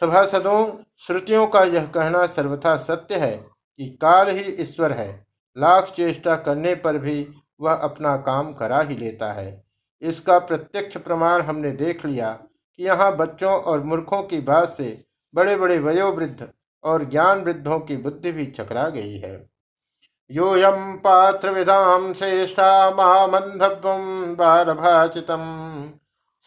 सभासदों, 0.00 0.84
श्रुतियों 0.98 1.46
का 1.46 1.62
यह 1.62 1.86
कहना 1.86 2.26
सर्वथा 2.26 2.76
सत्य 2.76 3.16
है 3.16 3.36
कि 3.78 3.98
काल 4.02 4.28
ही 4.28 4.40
ईश्वर 4.40 4.92
है। 4.92 5.26
लाख 5.58 5.92
चेष्टा 5.96 6.36
करने 6.36 6.74
पर 6.74 6.98
भी 6.98 7.28
वह 7.60 7.72
अपना 7.72 8.16
काम 8.16 8.52
करा 8.52 8.80
ही 8.80 8.96
लेता 8.96 9.32
है। 9.32 9.67
इसका 10.02 10.38
प्रत्यक्ष 10.40 10.96
प्रमाण 10.96 11.42
हमने 11.42 11.70
देख 11.74 12.04
लिया 12.06 12.32
कि 12.32 12.84
यहाँ 12.84 13.16
बच्चों 13.16 13.52
और 13.62 13.82
मूर्खों 13.82 14.22
की 14.22 14.40
बात 14.42 14.68
से 14.68 14.88
बड़े 15.34 15.56
बड़े 15.56 15.78
वयोवृद्ध 15.78 16.48
और 16.84 17.04
ज्ञान 17.10 17.42
वृद्धों 17.44 17.78
की 17.80 17.96
बुद्धि 17.98 18.32
भी 18.32 18.46
चकरा 18.48 18.88
गई 18.88 19.16
है। 19.18 19.32
योयम 20.30 20.96
पात्र 20.96 21.50
विधाम 21.50 22.12
श्रेष्ठा 22.12 22.90
महामंधव्यम 22.90 24.34
बाल 24.36 24.72
भाचितम 24.74 25.44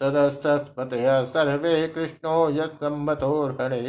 सदस्यस्पत 0.01 0.89
सर्वे 1.27 1.87
कृष्णो 1.87 2.49
यम्बतोर्हणे 2.49 3.79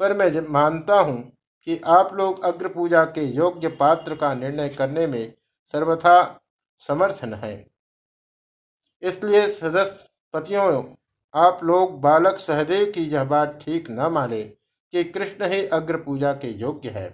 पर 0.00 0.16
मैं 0.16 0.48
मानता 0.48 1.00
हूँ 1.00 1.20
कि 1.66 1.80
आप 1.88 2.14
लोग 2.14 2.44
अग्र 2.44 2.68
पूजा 2.68 3.04
के 3.06 3.24
योग्य 3.26 3.68
पात्र 3.80 4.14
का 4.16 4.32
निर्णय 4.34 4.68
करने 4.68 5.06
में 5.06 5.32
सर्वथा 5.74 6.14
समर्थन 6.82 7.34
है। 7.34 7.54
इसलिए 9.02 9.46
सदस्य 9.48 10.08
पतियों 10.34 10.82
आप 11.34 11.60
लोग 11.64 12.00
बालक 12.00 12.38
सहदेव 12.38 12.90
की 12.90 13.04
यह 13.04 13.24
बात 13.24 13.58
ठीक 13.62 13.90
न 13.90 14.08
माने 14.12 14.42
कि 14.92 15.04
कृष्ण 15.04 15.44
ही 15.44 15.66
अग्र 15.66 15.96
पूजा 15.96 16.32
के 16.32 16.48
योग्य 16.48 16.88
है। 16.88 17.08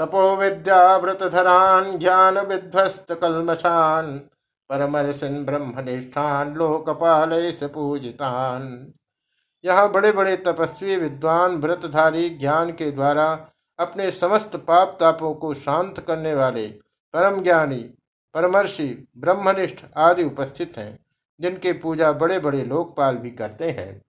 तपो 0.00 0.36
विद्या 0.36 0.96
व्रतधरान 0.96 1.98
ज्ञान 1.98 2.38
विध्वस्त 2.38 3.12
कलमशान 3.12 4.18
परमर्शन 4.70 5.44
ब्रह्मनिष्ठान, 5.44 6.54
लोकपाल 6.54 7.30
पूजितान। 7.64 8.92
यहाँ 9.64 9.90
बड़े 9.92 10.12
बड़े 10.12 10.36
तपस्वी, 10.36 10.96
विद्वान, 10.96 11.56
व्रतधारी 11.56 12.28
ज्ञान 12.30 12.70
के 12.72 12.90
द्वारा 12.90 13.26
अपने 13.78 14.10
समस्त 14.10 14.56
पाप 14.56 14.96
तापों 15.00 15.34
को 15.34 15.54
शांत 15.54 16.00
करने 16.00 16.34
वाले 16.34 16.66
परम 17.14 17.42
ज्ञानी 17.42 17.84
परमर्षि, 18.36 19.08
ब्रह्मनिष्ठ 19.18 19.84
आदि 19.96 20.24
उपस्थित 20.24 20.76
हैं, 20.78 20.98
जिनके 21.40 21.72
पूजा 21.72 22.12
बड़े 22.12 22.38
बड़े 22.38 22.64
लोकपाल 22.64 23.16
भी 23.16 23.30
करते 23.30 23.70
हैं। 23.70 24.02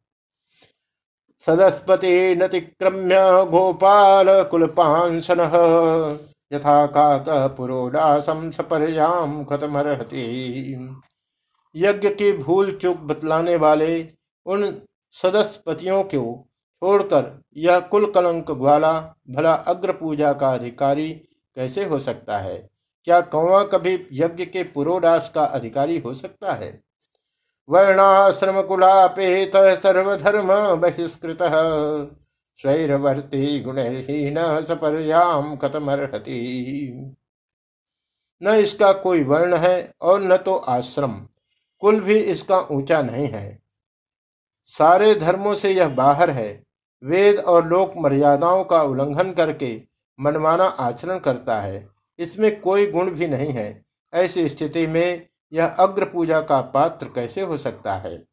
सदस्पति 1.46 2.36
नतिक्रम्य 2.36 3.16
गोपाल 3.50 4.44
कुलपांसन 4.44 5.40
यथा 6.54 6.86
काक 6.88 7.26
पुरोडासम 7.58 8.52
सपर्याम 8.52 9.44
खतमरहति। 9.44 10.24
यज्ञ 11.76 12.10
की 12.10 12.32
भूल 12.38 12.78
चूक 12.78 12.98
बतलाने 12.98 13.56
वाले 13.56 14.08
उन 14.46 14.82
सदस्यपतियों 15.14 16.04
को 16.04 16.48
छोड़कर 16.82 17.42
यह 17.58 17.80
कुल 17.80 18.12
कलंक 18.12 18.52
ग्वाला, 18.52 19.16
भला 19.30 19.54
अग्र 19.54 19.92
पूजा 19.92 20.34
का 20.34 20.54
अधिकारी 20.54 21.10
कैसे 21.56 21.86
हो 21.86 22.00
सकता 22.00 22.38
है? 22.38 22.77
क्या 23.08 23.22
कौवा 23.22 23.64
कभी 23.64 24.08
यज्ञ 24.12 24.46
के 24.46 24.64
पुरोडास 24.64 25.32
का 25.36 25.44
अधिकारी 25.44 26.00
हो 26.00 26.14
सकता 26.14 26.54
है? 26.54 26.84
वर्णाश्रम 27.70 28.62
कुलापेत 28.62 29.52
सर्वधर्म 29.56 30.76
बहिष्कृत। 30.76 31.38
स्वैरवर्ती 32.62 33.60
गुणहीन 33.60 34.62
सपर्याम 34.62 35.56
कतमर्हति। 35.56 37.16
न 38.44 38.48
इसका 38.48 38.94
कोई 38.94 39.24
वर्ण 39.24 39.56
है 39.56 39.94
और 40.02 40.22
न 40.22 40.38
तो 40.38 40.56
आश्रम। 40.56 41.28
कुल 41.80 42.00
भी 42.00 42.20
इसका 42.20 42.60
ऊँचा 42.72 43.02
नहीं 43.02 43.28
है। 43.28 43.60
सारे 44.66 45.16
धर्मों 45.16 45.56
से 45.56 45.72
यह 45.72 45.90
बाहर 45.90 46.30
है। 46.30 46.64
वेद 47.04 47.40
और 47.40 47.68
लोक 47.68 47.94
मर्यादाओं 47.98 48.64
का 48.64 48.84
उल्लंघन 48.84 49.32
करके 49.34 49.82
मनमाना 50.20 50.66
आचरण 50.66 51.20
करता 51.20 51.60
है। 51.60 51.97
इसमें 52.20 52.62
कोई 52.62 52.92
गुण 52.92 53.12
भी 53.12 53.28
नहीं 53.28 53.52
है। 53.52 53.84
ऐसी 54.14 54.50
स्थिति 54.50 54.88
में 54.88 55.28
यह 55.54 55.66
अग्र 55.66 56.06
पूजा 56.06 56.42
का 56.42 56.62
पात्र 56.62 57.08
कैसे 57.08 57.42
हो 57.42 57.58
सकता 57.58 57.96
है? 57.96 58.24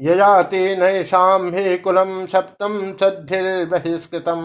यजाति 0.00 0.76
नैषां 0.76 1.52
हे 1.52 1.78
कुलम 1.78 2.26
सप्तम 2.26 2.96
सद्भिर्बहिष्कृतम 2.96 4.40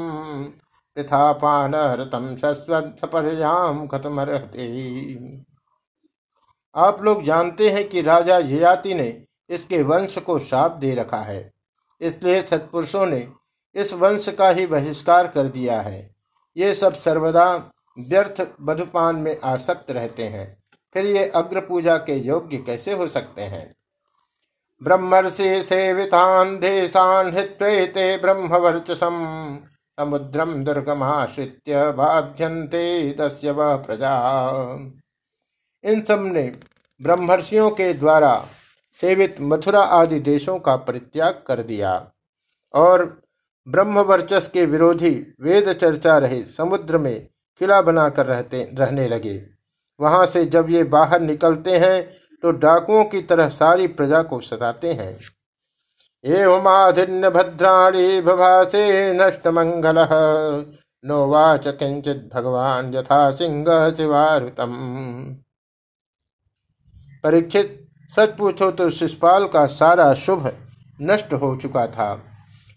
पृथा 0.98 1.34
पानरतम 1.34 2.36
शस्वत्सपर्याम 2.36 3.88
खतमर्हते 3.88 4.68
आप 6.76 7.02
लोग 7.02 7.24
जानते 7.24 7.70
हैं 7.70 7.90
कि 7.90 8.02
राजा 8.02 8.38
ययाति 8.38 8.94
ने 8.94 9.24
इसके 9.50 9.82
वंश 9.84 10.18
को 10.18 10.40
श्राप 10.40 10.72
दे 10.72 10.96
रखा 10.96 11.18
है। 11.18 11.52
इसलिए 12.02 12.42
सत्पुरुषों 12.42 13.06
ने 13.06 13.28
इस 13.76 13.94
वंश 13.94 14.30
का 14.30 14.50
ही 14.50 14.68
बहिष्कार 14.68 15.28
कर 15.28 15.48
दिया 15.48 15.82
है। 15.82 16.11
ये 16.58 16.74
सब 16.76 16.94
सर्वदा 16.94 17.72
व्यर्थ 18.00 18.48
बधुपान 18.62 19.16
में 19.16 19.40
आसक्त 19.44 19.92
रहते 19.92 20.24
हैं। 20.24 20.64
फिर 20.94 21.06
ये 21.06 21.26
अग्र 21.30 21.60
पूजा 21.60 21.98
के 21.98 22.16
योग्य 22.16 22.58
कैसे 22.58 22.94
हो 22.94 23.08
सकते 23.08 23.42
हैं? 23.42 23.76
ब्रह्मर्षि 24.82 25.64
सेवितान् 25.64 26.58
देशान् 26.58 27.34
हित्वेते 27.34 28.18
ब्रह्मवर्चसम् 28.18 29.58
समुद्रम 29.98 30.54
दुर्गमाश्रित्य 30.64 31.92
बाध्यन्ते 31.92 33.12
तस्य 33.12 33.52
वह 33.52 33.76
प्रजा। 33.76 34.16
इन 35.84 36.02
सबने 36.02 36.52
ब्रह्मर्षियों 37.02 37.70
के 37.72 37.94
द्वारा 37.94 38.34
सेवित 38.98 39.36
मथुरा 39.42 39.82
आदि 39.82 40.20
देशों 40.20 40.60
का 40.60 40.76
परित्याग 40.76 41.44
कर 41.48 41.64
दिया 41.64 42.12
और 42.74 43.22
ब्रह्मवर्चस 43.68 44.50
के 44.54 44.66
विरोधी 44.66 45.10
वेद 45.42 45.72
चर्चा 45.74 46.18
रहे, 46.18 46.42
समुद्र 46.44 46.98
में 46.98 47.28
किला 47.62 47.82
बनाकर 47.82 48.26
रहते, 48.26 48.64
रहने 48.74 49.08
लगे। 49.08 49.42
वहाँ 50.00 50.26
से 50.26 50.46
जब 50.46 50.70
ये 50.70 50.84
बाहर 50.86 51.22
निकलते 51.22 51.78
हैं 51.78 52.04
तो 52.44 52.52
डाकुओं 52.52 53.04
की 53.06 53.22
तरह 53.22 53.50
सारी 53.50 53.88
प्रजा 53.90 54.22
को 54.24 54.40
सताते 54.42 54.94
हैं। 54.94 55.18
एवमाधिन्य 56.24 57.30
भद्राणी 57.30 58.22
भभासे 58.22 59.14
नष्ट 59.14 59.48
मंगल 59.48 59.96
नोवाच 61.04 61.68
किंचित 61.70 62.30
भगवान 62.34 62.94
यथा 62.94 63.30
सिंह 63.32 63.66
शिवारुतम। 63.92 64.74
परीक्षित, 67.24 67.88
सच 68.14 68.36
पूछो 68.38 68.72
तो 68.72 68.90
शिषपाल 68.90 69.48
का 69.48 69.66
सारा 69.68 70.14
शुभ 70.16 70.52
नष्ट 71.02 71.34
हो 71.34 71.56
चुका 71.56 71.86
था। 71.88 72.14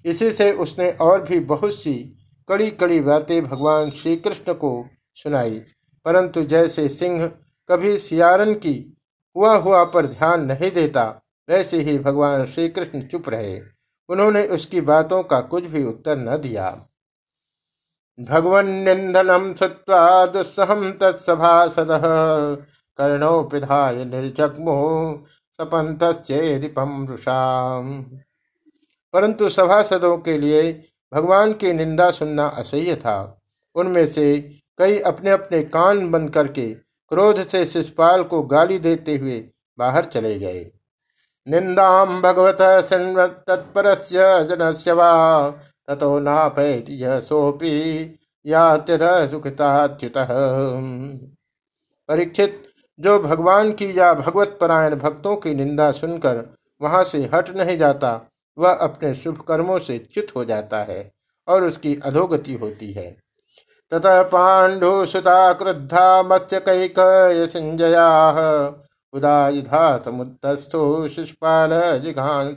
इसी 0.04 0.32
से 0.32 0.52
उसने 0.52 0.90
और 0.90 1.22
भी 1.22 1.40
बहुत 1.40 1.74
सी 1.74 2.16
कड़ी 2.48 2.70
कड़ी 2.70 3.00
बातें 3.00 3.44
भगवान 3.44 3.90
श्री 3.90 4.16
कृष्ण 4.16 4.54
को 4.54 4.86
सुनाई। 5.14 5.62
परंतु 6.04 6.42
जैसे 6.42 6.88
सिंह 6.88 7.32
कभी 7.68 7.98
सियारन 7.98 8.54
की 8.54 8.96
हुआ 9.36 9.56
हुआ 9.56 9.84
पर 9.84 10.06
ध्यान 10.06 10.44
नहीं 10.44 10.70
देता, 10.70 11.22
वैसे 11.48 11.78
ही 11.78 11.98
भगवान 11.98 12.46
श्री 12.46 12.68
कृष्ण 12.68 13.02
चुप 13.02 13.28
रहे। 13.28 13.60
उन्होंने 14.08 14.46
उसकी 14.46 14.80
बातों 14.80 15.22
का 15.22 15.40
कुछ 15.40 15.64
भी 15.64 15.84
उत्तर 15.84 16.18
न 16.18 16.36
दिया। 16.36 16.86
भगवन 18.20 18.66
निंदनम 18.66 19.54
सत्वा 19.54 20.26
दुस्सहम 20.26 20.92
तत्सभासद 20.92 21.88
कर्णोपिधाय 22.96 24.04
निर्जग्मो 24.04 25.24
सपंतम 25.60 28.06
परंतु 29.14 29.48
सभासदों 29.50 30.16
के 30.18 30.36
लिए 30.38 30.62
भगवान 31.12 31.52
की 31.52 31.72
निंदा 31.72 32.10
सुनना 32.10 32.46
असह्य 32.58 32.96
था। 32.96 33.40
उनमें 33.76 34.06
से 34.06 34.38
कई 34.78 34.98
अपने 35.00 35.30
अपने 35.30 35.62
कान 35.64 36.10
बंद 36.10 36.30
करके 36.30 36.66
क्रोध 37.10 37.42
से 37.44 37.64
शिषपाल 37.66 38.22
को 38.24 38.42
गाली 38.42 38.78
देते 38.78 39.16
हुए 39.16 39.38
बाहर 39.78 40.04
चले 40.04 40.38
गए। 40.38 40.70
निंदा 41.46 42.04
भगवत 42.04 42.58
तत्पर 43.48 43.94
जनस्य 44.48 44.92
वा 44.92 45.10
तथो 45.88 46.18
नापैति 46.18 46.98
सोपी 47.22 47.74
या 48.46 48.76
सुकृताच्युत। 49.26 50.12
परीक्षित, 52.08 52.62
जो 52.98 53.18
भगवान 53.18 53.72
की 53.72 53.98
या 53.98 54.12
भगवत 54.14 54.56
परायण 54.60 54.94
भक्तों 54.96 55.36
की 55.36 55.54
निंदा 55.54 55.90
सुनकर 55.92 56.44
वहाँ 56.80 57.04
से 57.04 57.22
हट 57.34 57.50
नहीं 57.50 57.76
जाता 57.78 58.20
वह 58.58 58.72
अपने 58.72 59.14
शुभ 59.14 59.40
कर्मों 59.40 59.78
से 59.78 59.98
च्युत 59.98 60.34
हो 60.36 60.44
जाता 60.44 60.82
है 60.82 61.10
और 61.48 61.64
उसकी 61.64 61.94
अधोगति 62.04 62.54
होती 62.54 62.92
है। 62.92 63.10
ततः 63.92 64.22
पांडु 64.22 65.06
सुता 65.06 65.52
क्रुद्धा 65.52 66.22
मत्स्य 66.22 66.60
कैक 66.60 66.94
संजया 67.50 68.08
उदायुधा 69.12 69.96
समुत्थस्थो 69.98 71.08
शिषपाल 71.08 71.70
जिघान 72.00 72.54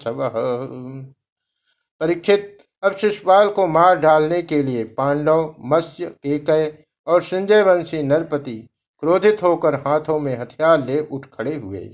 परीक्षित, 2.02 2.58
अब 2.84 2.96
शिषपाल 2.96 3.50
को 3.50 3.68
मार 3.68 3.96
डालने 3.96 4.42
के 4.42 4.62
लिए 4.64 4.84
पांडव, 4.98 5.56
मत्स्य 5.66 6.06
केकय 6.06 6.74
और 7.08 7.22
संजय 7.22 7.62
वंशी 7.64 8.02
नरपति 8.04 8.56
क्रोधित 9.04 9.44
होकर 9.44 9.76
हाथों 9.78 10.20
में 10.20 10.38
हथियार 10.40 10.86
ले 10.86 11.00
उठ 11.02 11.26
खड़े 11.28 11.56
हुए। 11.56 11.88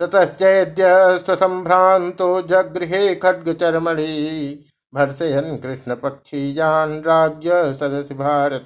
ततश्चैद्य 0.00 0.84
स्वसंभ्रांतो 1.18 2.42
जगृहे 2.42 3.14
खड्ग 3.14 3.52
चरमणि 3.52 4.64
भर्सयन 4.94 5.56
कृष्ण 5.56 5.94
पक्षी 5.94 6.52
जान 6.54 7.00
राज्य 7.00 7.74
सदस्य 7.74 8.14
भारत। 8.14 8.64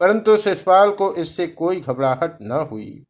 परंतु 0.00 0.36
शिषपाल 0.36 0.90
को 0.90 1.14
इससे 1.14 1.46
कोई 1.46 1.80
घबराहट 1.80 2.38
न 2.42 2.68
हुई। 2.70 3.06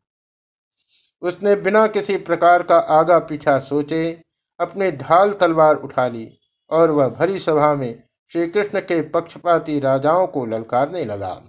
उसने 1.23 1.55
बिना 1.57 1.87
किसी 1.87 2.17
प्रकार 2.17 2.63
का 2.63 2.77
आगा 2.79 3.19
पीछा 3.19 3.59
सोचे, 3.59 4.23
अपने 4.61 4.93
ढाल 4.93 5.33
तलवार 5.33 5.77
उठा 5.77 6.09
ली 6.09 6.39
और 6.71 6.91
वह 6.91 7.09
भरी 7.09 7.39
सभा 7.39 7.75
में 7.75 8.03
श्री 8.33 8.47
कृष्ण 8.47 8.81
के 8.81 9.03
पक्षपाती 9.03 9.81
राजाओं 9.81 10.27
को 10.27 10.47
ललकारने 10.47 11.05
लगा। 11.05 11.43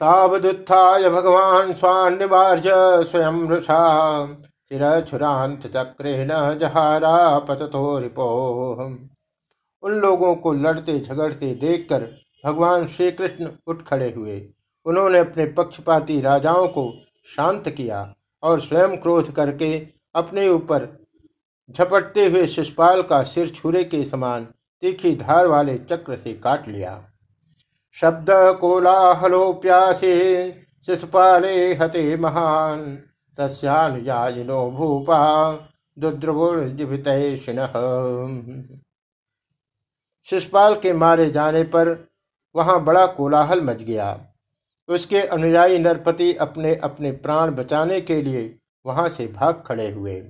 तावदुत्थाय 0.00 1.08
भगवान 1.10 1.72
स्वान्निवार्य 1.72 2.72
स्वयं 3.04 3.36
वृषा 3.48 3.76
चिरछुरांत 4.70 5.66
चक्रेण 5.66 6.28
जहारा 6.58 7.38
पततो 7.38 7.98
रिपो। 7.98 8.26
उन 9.82 9.94
लोगों 9.94 10.34
को 10.34 10.52
लड़ते 10.54 10.98
झगड़ते 11.00 11.54
देखकर 11.54 12.04
भगवान 12.44 12.86
श्री 12.86 13.10
कृष्ण 13.12 13.48
उठ 13.66 13.82
खड़े 13.82 14.12
हुए। 14.16 14.40
उन्होंने 14.86 15.18
अपने 15.18 15.46
पक्षपाती 15.54 16.20
राजाओं 16.20 16.68
को 16.68 16.90
शांत 17.28 17.68
किया 17.68 18.04
और 18.42 18.60
स्वयं 18.60 18.96
क्रोध 18.98 19.32
करके 19.34 19.76
अपने 20.14 20.48
ऊपर 20.48 20.88
झपटते 21.70 22.26
हुए 22.26 22.46
शिषपाल 22.48 23.02
का 23.02 23.22
सिर 23.24 23.48
छुरे 23.50 23.84
के 23.84 24.04
समान 24.04 24.44
तीखी 24.82 25.16
धार 25.16 25.46
वाले 25.46 25.78
चक्र 25.90 26.16
से 26.16 26.32
काट 26.34 26.68
लिया। 26.68 27.02
शब्द 27.96 28.26
कोलाहलोप्यासे 28.60 30.14
शिषपाले 30.88 31.52
हते 31.74 32.16
महान। 32.16 32.80
तस्यानुयायिनो 33.38 34.70
भूपा 34.70 35.20
दुद्रवुर्जिभितैषिण 35.96 37.56
शिषपाल 40.28 40.74
के 40.74 40.92
मारे 40.92 41.30
जाने 41.30 41.62
पर 41.64 41.88
वहाँ 42.54 42.82
बड़ा 42.84 43.06
कोलाहल 43.06 43.60
मच 43.60 43.82
गया। 43.82 44.08
उसके 44.88 45.20
अनुयायी 45.28 45.78
नरपति 45.78 46.32
अपने 46.36 46.74
अपने 46.74 47.12
प्राण 47.12 47.50
बचाने 47.50 48.00
के 48.00 48.20
लिए 48.22 48.42
वहाँ 48.84 49.08
से 49.08 49.26
भाग 49.28 49.62
खड़े 49.66 49.90
हुए। 49.90 50.20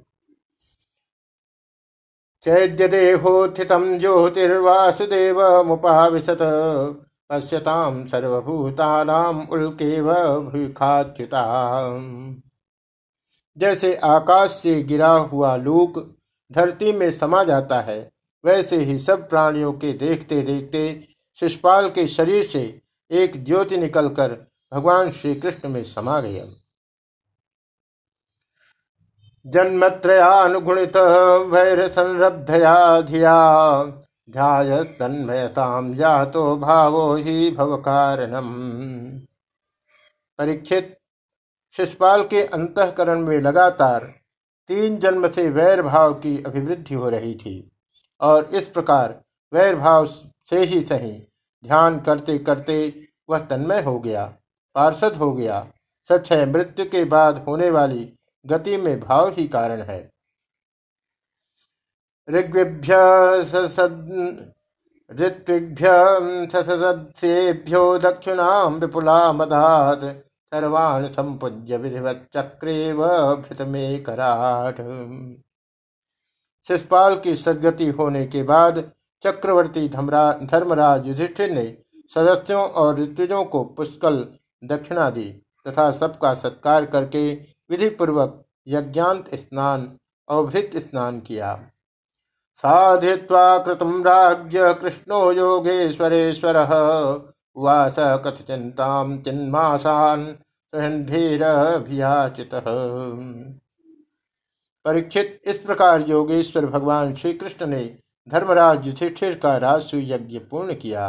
चैद्य 2.46 2.88
देहोत्थितम 2.88 3.98
ज्योतिर्वासुदेव 3.98 5.40
मुपाविशत 5.64 6.38
पश्यताम 7.30 8.06
सर्वभूतानाम 8.06 9.40
उल्केव 9.52 10.12
भूखाच्युता 10.42 11.44
जैसे 13.56 13.94
आकाश 13.96 14.50
से 14.50 14.82
गिरा 14.82 15.10
हुआ 15.10 15.56
लूक 15.56 15.98
धरती 16.50 16.92
में 16.92 17.10
समा 17.10 17.42
जाता 17.44 17.80
है, 17.80 17.98
वैसे 18.44 18.76
ही 18.76 18.98
सब 18.98 19.28
प्राणियों 19.28 19.72
के 19.72 19.92
देखते 19.92 20.40
देखते 20.42 21.08
शिषपाल 21.40 21.88
के 21.90 22.06
शरीर 22.08 22.46
से 22.46 22.62
एक 23.10 23.44
ज्योति 23.44 23.76
निकलकर 23.76 24.32
भगवान 24.72 25.10
श्री 25.12 25.34
कृष्ण 25.34 25.68
में 25.68 25.82
समा 25.84 26.20
गया। 26.20 26.44
जन्मत्रयानुगुणित 29.46 30.96
वैर 31.46 31.86
संरब्धया 31.88 33.00
धिया। 33.00 33.34
ध्याय 34.28 34.82
तन्मयताम 34.98 35.94
जातो 35.94 36.56
भावो 36.56 37.14
ही 37.14 37.50
भव 37.50 37.76
कारणम 37.76 38.48
परीक्षित 40.38 40.96
शिषपाल 41.76 42.24
के 42.24 42.42
अंतकरण 42.42 43.20
में 43.20 43.38
लगातार 43.40 44.04
तीन 44.70 44.96
जन्म 44.98 45.28
से 45.28 45.48
वैर 45.50 45.82
भाव 45.82 46.14
की 46.14 46.42
अभिवृद्धि 46.42 46.94
हो 46.94 47.08
रही 47.08 47.34
थी 47.34 47.70
और 48.20 48.44
इस 48.54 48.64
प्रकार 48.64 49.20
वैर 49.52 49.76
भाव 49.76 50.06
से 50.06 50.64
ही 50.64 50.80
सही 50.82 51.12
ध्यान 51.64 52.00
करते 52.00 52.38
करते 52.38 52.78
वह 53.28 53.38
तन्मय 53.38 53.82
हो 53.82 53.98
गया, 54.00 54.24
पार्षद 54.74 55.14
हो 55.14 55.32
गया। 55.32 55.66
सच 56.10 56.32
है 56.32 56.44
मृत्यु 56.46 56.84
के 56.90 57.04
बाद 57.04 57.44
होने 57.48 57.70
वाली 57.70 58.12
गति 58.44 58.76
में 58.76 58.98
भाव 59.00 59.28
ही 59.28 59.46
कारण 59.48 59.82
है। 59.82 59.98
ऋग्भ्य 62.28 62.96
ऋत्विभ्य 65.10 65.90
विपुला 68.80 69.32
मदात 69.32 70.00
सर्वान् 70.52 71.06
संपूज्य 71.08 71.76
विधिवत 71.76 72.26
चक्रे 72.36 72.92
में 73.64 74.02
कराठ 74.04 74.80
शिषपाल 76.68 77.16
की 77.16 77.34
सदगति 77.36 77.88
होने 77.88 78.24
के 78.26 78.42
बाद 78.42 78.82
चक्रवर्ती 79.24 79.88
धर्मराज 79.88 81.06
युधिष्ठिर 81.08 81.50
ने 81.50 81.66
सदस्यों 82.14 82.62
और 82.62 82.98
ऋतुजों 83.00 83.44
को 83.44 83.62
पुष्कल 83.76 84.16
दक्षिणा 84.64 85.08
दी 85.10 85.28
तथा 85.66 85.90
सबका 85.92 86.34
सत्कार 86.34 86.86
करके 86.86 87.32
विधि 87.70 87.88
पूर्वक 87.90 88.44
यज्ञांत 88.68 89.34
स्नान 89.34 89.88
अवभृत 90.28 90.76
स्नान 90.76 91.20
किया। 91.20 91.54
साधित्वा 92.58 93.58
कृतम 93.58 94.02
राज्य 94.02 94.74
कृष्णो 94.74 95.20
उवास 97.56 97.96
कथचिन्तां 97.98 99.18
चिन्मासान 99.18 100.24
परीक्षित 104.84 105.40
इस 105.44 105.58
प्रकार 105.58 106.04
योगेश्वर 106.08 106.66
भगवान 106.66 107.14
श्री 107.14 107.32
कृष्ण 107.32 107.66
ने 107.66 107.84
धर्मराज 108.28 108.86
युधिष्ठिर 108.86 109.38
का 109.38 109.56
राजसु 109.56 109.96
यज्ञ 109.96 110.38
पूर्ण 110.38 110.74
किया 110.74 111.04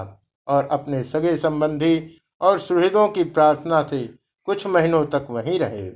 और 0.47 0.67
अपने 0.67 1.03
सगे 1.03 1.35
संबंधी 1.37 1.95
और 2.41 2.59
सुहृदों 2.59 3.07
की 3.07 3.23
प्रार्थना 3.23 3.81
से 3.83 4.01
कुछ 4.47 4.65
महीनों 4.67 5.05
तक 5.05 5.27
वहीं 5.29 5.59
रहे। 5.59 5.89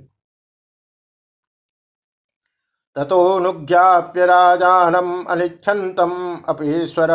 तथोनुज्ञाप्य 2.95 4.25
राजानम 4.25 5.23
अनिच्छन्तम 5.23 6.13
अपेश्वर। 6.49 7.12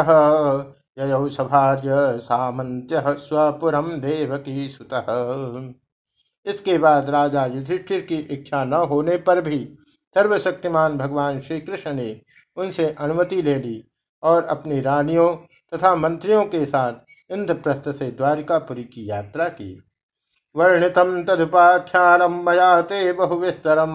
ययौ 0.99 1.29
सभार्य 1.29 2.19
सामंत्य 2.19 3.03
स्वपुरम 3.19 3.89
देवकी 4.01 4.69
सुत। 4.69 4.95
इसके 6.47 6.77
बाद 6.79 7.11
राजा 7.11 7.45
युधिष्ठिर 7.47 8.01
की 8.01 8.17
इच्छा 8.17 8.65
न 8.65 8.73
होने 8.73 9.17
पर 9.17 9.41
भी 9.41 9.59
सर्वशक्तिमान 10.17 10.97
भगवान 10.99 11.41
श्री 11.41 11.61
कृष्ण 11.61 11.93
ने 11.93 12.21
उनसे 12.57 12.87
अनुमति 12.99 13.43
ले 13.43 13.55
ली 13.55 13.83
और 14.23 14.45
अपनी 14.45 14.81
रानियों 14.81 15.35
तथा 15.73 15.95
मंत्रियों 15.97 16.45
के 16.45 16.65
साथ 16.67 17.33
इंद्रप्रस्थ 17.33 17.89
से 17.89 18.11
द्वारिकापुरी 18.11 18.85
की 18.85 19.09
यात्रा 19.11 19.49
की। 19.49 19.83
वर्णितम 20.55 21.23
तदुपाख्यानम 21.25 22.43
मया 22.47 22.81
ते 22.83 23.13
बहुविस्तरम। 23.13 23.93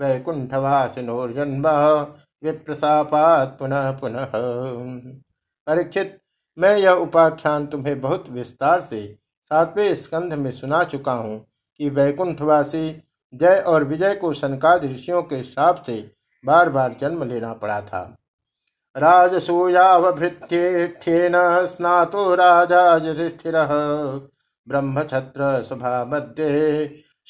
वैकुंठवासिनोर्जन्म। 0.00 1.68
विप्रसापात 2.42 3.56
पुनः 3.58 3.90
पुनः। 3.90 4.32
परीक्षित, 5.66 6.18
मैं 6.58 6.76
यह 6.76 6.92
उपाख्यान 6.92 7.66
तुम्हें 7.66 8.00
बहुत 8.00 8.28
विस्तार 8.30 8.80
से 8.80 9.00
सातवें 9.50 9.94
स्कंध 9.94 10.34
में 10.34 10.50
सुना 10.50 10.82
चुका 10.84 11.12
हूँ 11.12 11.38
कि 11.80 11.88
वैकुंठवासी 11.90 13.02
जय 13.32 13.60
और 13.66 13.84
विजय 13.84 14.14
को 14.14 14.32
सनकाद 14.34 14.84
ऋषियों 14.84 15.22
के 15.22 15.42
शाप 15.42 15.82
से 15.82 16.10
बार 16.44 16.68
बार 16.68 16.94
जन्म 17.00 17.24
लेना 17.24 17.52
पड़ा 17.52 17.80
था। 17.80 18.02
राजसूयावभृत्येन 18.96 20.06
स्नातो 21.66 22.34
राजा 22.34 22.96
युधिष्ठिर 22.96 23.54
ब्रह्मछत्र 24.66 25.62
सभा 25.62 26.04
मध्य 26.04 26.44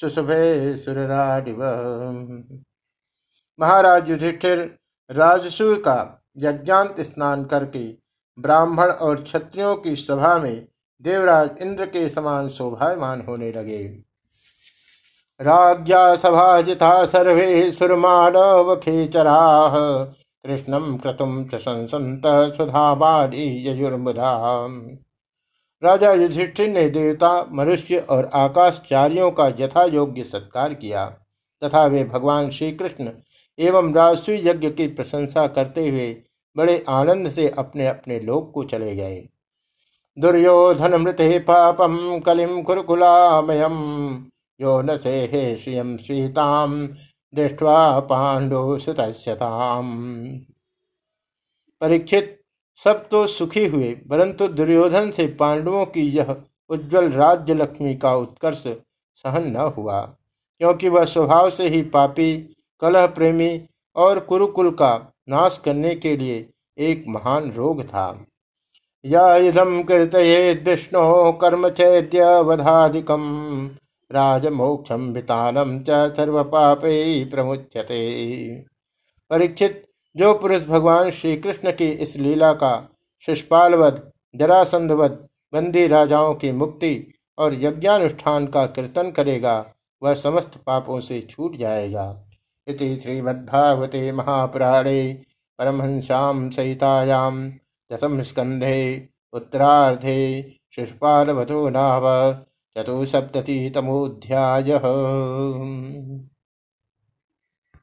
सुशुभे 0.00 0.76
सुरराडिव 0.76 1.62
महाराज 3.58 4.11
युधिष्ठिर 4.11 4.58
राजसूय 5.11 5.74
का 5.78 5.96
यज्ञांत 6.37 7.00
स्नान 7.00 7.44
करके 7.44 7.84
ब्राह्मण 8.38 8.90
और 8.90 9.22
क्षत्रियों 9.22 9.74
की 9.76 9.94
सभा 9.96 10.37
में 10.38 10.66
देवराज 11.04 11.62
इंद्र 11.62 11.87
के 11.87 12.08
समान 12.08 12.48
शोभायमान 12.48 13.24
होने 13.28 13.50
लगे। 13.52 13.82
राज्ञा 15.40 16.14
सभाजिता 16.16 17.04
सर्वे 17.06 17.70
सुरमानवखेचरा 17.72 19.38
कृष्णम 20.44 20.96
क्रतुम 20.96 21.44
च 21.44 21.54
संसंत 21.54 22.22
सुधाबाड़ी 22.56 23.46
यजुर्मुधा 23.66 24.32
राजा 25.82 26.12
युधिष्ठिर 26.12 26.68
ने 26.68 26.88
देवता, 26.90 27.46
मनुष्य 27.52 27.98
और 28.00 28.30
आकाशचार्यों 28.34 29.30
का 29.30 29.46
यथा 29.58 29.84
योग्य 29.84 30.24
सत्कार 30.24 30.74
किया, 30.74 31.04
तथा 31.62 31.84
वे 31.86 32.04
भगवान 32.04 32.50
श्री 32.50 32.70
कृष्ण 32.72 33.10
एवं 33.58 33.92
राजस्वी 33.94 34.36
यज्ञ 34.38 34.70
की 34.70 34.86
प्रशंसा 34.86 35.46
करते 35.46 35.88
हुए 35.88 36.10
बड़े 36.56 36.84
आनंद 36.88 37.30
से 37.30 37.48
अपने 37.48 37.86
अपने 37.86 38.20
लोक 38.20 38.50
को 38.54 38.64
चले 38.64 38.94
गए। 38.96 39.28
दुर्योधन 40.16 40.94
मृत 40.94 41.16
पापम 41.20 42.18
कलिम 42.18 42.62
कुरकुलामयम 42.62 43.76
यो 44.60 44.80
न 44.82 44.96
से 44.96 45.10
हे 45.24 45.56
श्रियम 45.56 45.96
स्वीताम 45.96 46.86
दृष्टवा 47.34 48.00
पांडु 48.00 48.78
सुतस्यताम 48.78 49.86
परीक्षित 51.80 52.38
सब 52.80 53.08
तो 53.08 53.26
सुखी 53.26 53.64
हुए, 53.66 53.92
परंतु 54.10 54.48
दुर्योधन 54.48 55.10
से 55.10 55.26
पांडवों 55.38 55.84
की 55.86 56.02
यह 56.08 56.36
उज्जवल 56.70 57.08
राज्य 57.12 57.54
लक्ष्मी 57.54 57.94
का 57.96 58.14
उत्कर्ष 58.16 58.62
सहन 59.16 59.46
न 59.48 59.72
हुआ, 59.76 60.00
क्योंकि 60.00 60.88
वह 60.88 61.04
स्वभाव 61.04 61.50
से 61.50 61.68
ही 61.68 61.82
पापी 61.90 62.36
कलह 62.82 63.06
प्रेमी 63.08 63.60
और 63.96 64.20
कुरुकुल 64.20 64.70
का 64.70 64.94
नाश 65.28 65.58
करने 65.64 65.94
के 65.94 66.16
लिए 66.16 66.48
एक 66.78 67.04
महान 67.08 67.50
रोग 67.52 67.82
था। 67.84 68.06
या 69.04 69.36
इदम 69.38 69.82
कीर्तयेद 69.82 70.68
विष्णु 70.68 71.32
कर्म 71.32 71.68
चैद्य 71.70 72.24
वधाधिकम 72.40 73.24
राजमोक्षम 74.10 75.10
वितानम 75.12 75.78
च 75.80 76.14
सर्व 76.16 76.42
पापे 76.44 77.24
प्रमुच्यते। 77.24 78.00
परीक्षित 79.30 79.84
जो 80.18 80.35
पुरुष 80.35 80.62
भगवान 80.62 81.11
श्री 81.11 81.37
कृष्ण 81.37 81.72
की 81.72 81.88
इस 81.88 82.16
लीला 82.16 82.52
का 82.52 82.88
शिष्पालवध 83.26 84.12
जरासंधवध, 84.35 85.28
बंदी 85.52 85.87
राजाओं 85.87 86.35
की 86.35 86.52
मुक्ति 86.52 87.12
और 87.38 87.54
यज्ञानुष्ठान 87.54 88.46
का 88.46 88.66
कीर्तन 88.66 89.11
करेगा, 89.11 89.66
वह 90.02 90.14
समस्त 90.14 90.61
पापों 90.66 91.00
से 91.00 91.20
छूट 91.20 91.57
जाएगा। 91.57 92.24
इति 92.68 92.96
श्रीमद्भागवते 92.96 94.12
महापुराणे 94.12 95.22
परमहंस्यां 95.59 96.50
सहितायां 96.50 97.50
दशम 97.92 98.22
स्कंधे 98.22 99.09
उत्तरार्धे 99.33 100.57
शिष्पालवधो 100.76 101.68
नाम 101.68 102.02
चतुसप्ततितमोऽध्यायः। 102.76 104.81